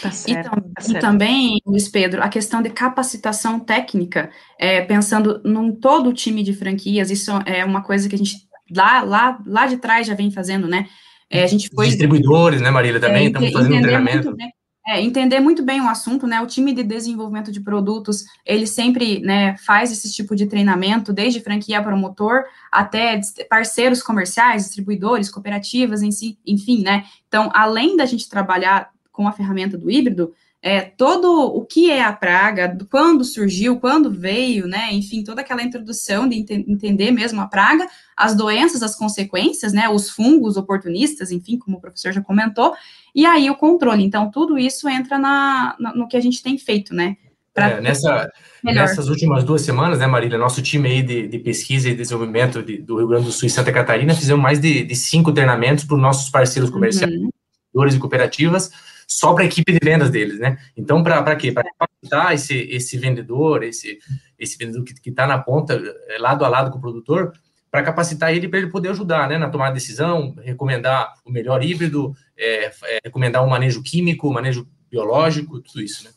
[0.00, 0.96] Tá certo, e, tá certo.
[0.96, 6.42] e, também, Luiz Pedro, a questão de capacitação técnica, é, pensando num todo o time
[6.42, 10.14] de franquias, isso é uma coisa que a gente lá, lá, lá de trás já
[10.14, 10.88] vem fazendo, né?
[11.30, 11.86] É, a gente foi.
[11.86, 14.28] Distribuidores, né, Marília, também, é, estamos fazendo um treinamento.
[14.30, 14.58] Muito,
[14.88, 16.40] é, entender muito bem o assunto, né?
[16.40, 21.40] O time de desenvolvimento de produtos, ele sempre né, faz esse tipo de treinamento, desde
[21.40, 23.20] franquia promotor até
[23.50, 27.04] parceiros comerciais, distribuidores, cooperativas, em si, enfim, né?
[27.26, 32.02] Então, além da gente trabalhar com a ferramenta do híbrido, é, todo o que é
[32.02, 37.40] a praga, quando surgiu, quando veio, né, enfim, toda aquela introdução de ent entender mesmo
[37.40, 37.86] a praga,
[38.16, 42.74] as doenças, as consequências, né, os fungos oportunistas, enfim, como o professor já comentou,
[43.14, 44.02] e aí o controle.
[44.02, 47.16] Então, tudo isso entra na, na no que a gente tem feito, né.
[47.54, 48.30] É, nessa,
[48.62, 52.78] nessas últimas duas semanas, né, Marília, nosso time aí de, de pesquisa e desenvolvimento de,
[52.78, 55.96] do Rio Grande do Sul e Santa Catarina fizemos mais de, de cinco treinamentos para
[55.96, 57.88] os nossos parceiros comerciais, uhum.
[57.88, 58.70] e cooperativas,
[59.08, 60.58] só para a equipe de vendas deles, né?
[60.76, 61.50] Então, para quê?
[61.50, 63.98] Para capacitar esse, esse vendedor, esse,
[64.38, 67.32] esse vendedor que está na ponta, é, lado a lado com o produtor,
[67.70, 69.38] para capacitar ele para ele poder ajudar, né?
[69.38, 74.68] Na tomada de decisão, recomendar o melhor híbrido, é, é, recomendar um manejo químico, manejo
[74.90, 76.10] biológico, tudo isso, né?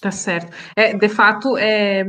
[0.00, 0.56] Tá certo.
[0.76, 2.06] É, de fato, é,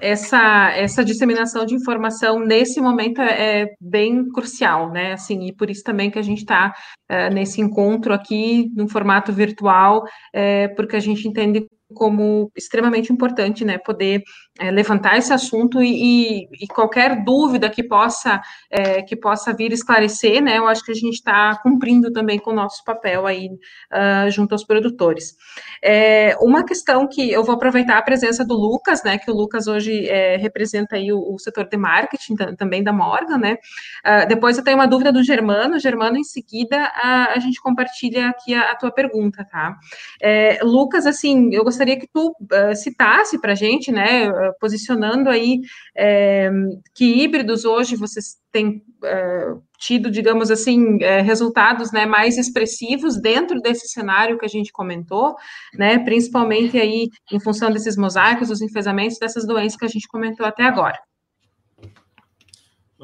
[0.00, 5.12] essa, essa disseminação de informação nesse momento é, é bem crucial, né?
[5.12, 6.74] Assim, e por isso também que a gente está
[7.08, 13.64] é, nesse encontro aqui no formato virtual, é, porque a gente entende como extremamente importante,
[13.64, 14.22] né, poder
[14.58, 18.40] é, levantar esse assunto e, e, qualquer dúvida que possa
[18.70, 22.50] é, que possa vir esclarecer, né, eu acho que a gente está cumprindo também com
[22.50, 25.36] o nosso papel aí uh, junto aos produtores.
[25.82, 29.68] É, uma questão que eu vou aproveitar a presença do Lucas, né, que o Lucas
[29.68, 33.56] hoje é, representa aí o, o, setor de marketing também da Morgan, né,
[34.04, 38.28] uh, depois eu tenho uma dúvida do Germano, Germano, em seguida uh, a gente compartilha
[38.28, 39.76] aqui a, a tua pergunta, tá?
[40.20, 44.28] É, Lucas, assim, eu gostaria que tu uh, citasse para a gente, né,
[44.60, 45.60] posicionando aí
[45.96, 46.50] é,
[46.94, 53.86] que híbridos hoje vocês têm uh, tido, digamos assim, resultados né, mais expressivos dentro desse
[53.88, 55.36] cenário que a gente comentou,
[55.74, 60.44] né, principalmente aí em função desses mosaicos, dos enfesamentos, dessas doenças que a gente comentou
[60.44, 60.98] até agora.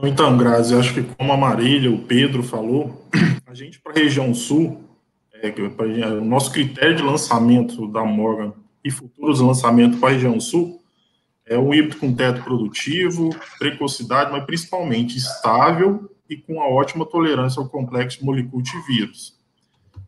[0.02, 3.06] Então, Grazi, acho que como a Marília, o Pedro falou,
[3.46, 4.82] a gente para a região sul,
[5.32, 5.52] é,
[6.18, 8.52] o nosso critério de lançamento da Morgan
[8.84, 10.80] e futuros lançamentos para a região sul
[11.46, 17.60] é um híbrido com teto produtivo, precocidade, mas principalmente estável e com uma ótima tolerância
[17.60, 19.38] ao complexo molicute-vírus.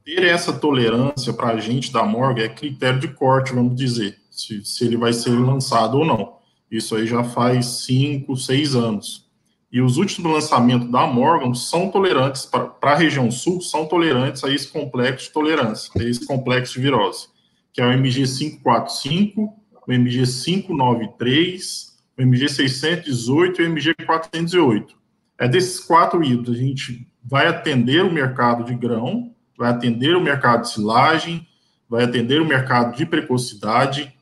[0.05, 4.65] Ter essa tolerância para a gente da Morgan é critério de corte, vamos dizer, se,
[4.65, 6.37] se ele vai ser lançado ou não.
[6.71, 9.27] Isso aí já faz cinco, seis anos.
[9.71, 14.51] E os últimos lançamentos da Morgan são tolerantes, para a região sul, são tolerantes a
[14.51, 17.29] esse complexo de tolerância, a esse complexo de virose,
[17.73, 19.53] que é o MG 545,
[19.87, 24.97] o MG 593, o MG 618 e o MG 408.
[25.39, 30.21] É desses quatro híbridos, a gente vai atender o mercado de grão, vai atender o
[30.21, 31.47] mercado de silagem,
[31.89, 34.13] vai atender o mercado de precocidade,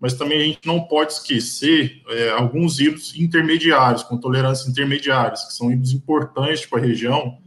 [0.00, 5.52] mas também a gente não pode esquecer é, alguns híbridos intermediários, com tolerâncias intermediárias, que
[5.52, 7.38] são híbridos importantes para a região,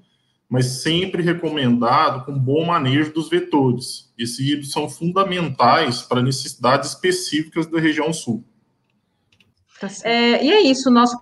[0.53, 4.13] mas sempre recomendado com bom manejo dos vetores.
[4.15, 8.43] Esses híbridos são fundamentais para necessidades específicas da região sul.
[9.81, 11.19] Tá é, e é isso, nosso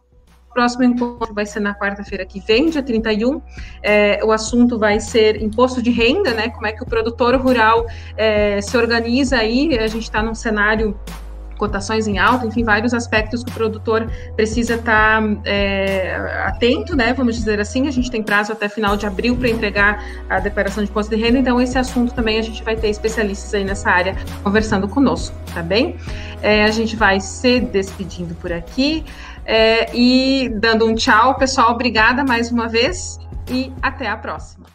[0.53, 3.41] próximo encontro vai ser na quarta-feira que vem, dia 31.
[3.81, 6.49] É, o assunto vai ser imposto de renda, né?
[6.49, 7.85] Como é que o produtor rural
[8.17, 9.79] é, se organiza aí.
[9.79, 10.99] A gente está num cenário
[11.61, 16.15] cotações em alta, enfim, vários aspectos que o produtor precisa estar tá, é,
[16.47, 17.13] atento, né?
[17.13, 17.87] Vamos dizer assim.
[17.87, 21.21] A gente tem prazo até final de abril para entregar a declaração de imposto de
[21.21, 25.35] renda, então esse assunto também a gente vai ter especialistas aí nessa área conversando conosco,
[25.53, 25.97] tá bem?
[26.41, 29.05] É, a gente vai se despedindo por aqui
[29.45, 31.73] é, e dando um tchau, pessoal.
[31.73, 33.19] Obrigada mais uma vez
[33.51, 34.70] e até a próxima.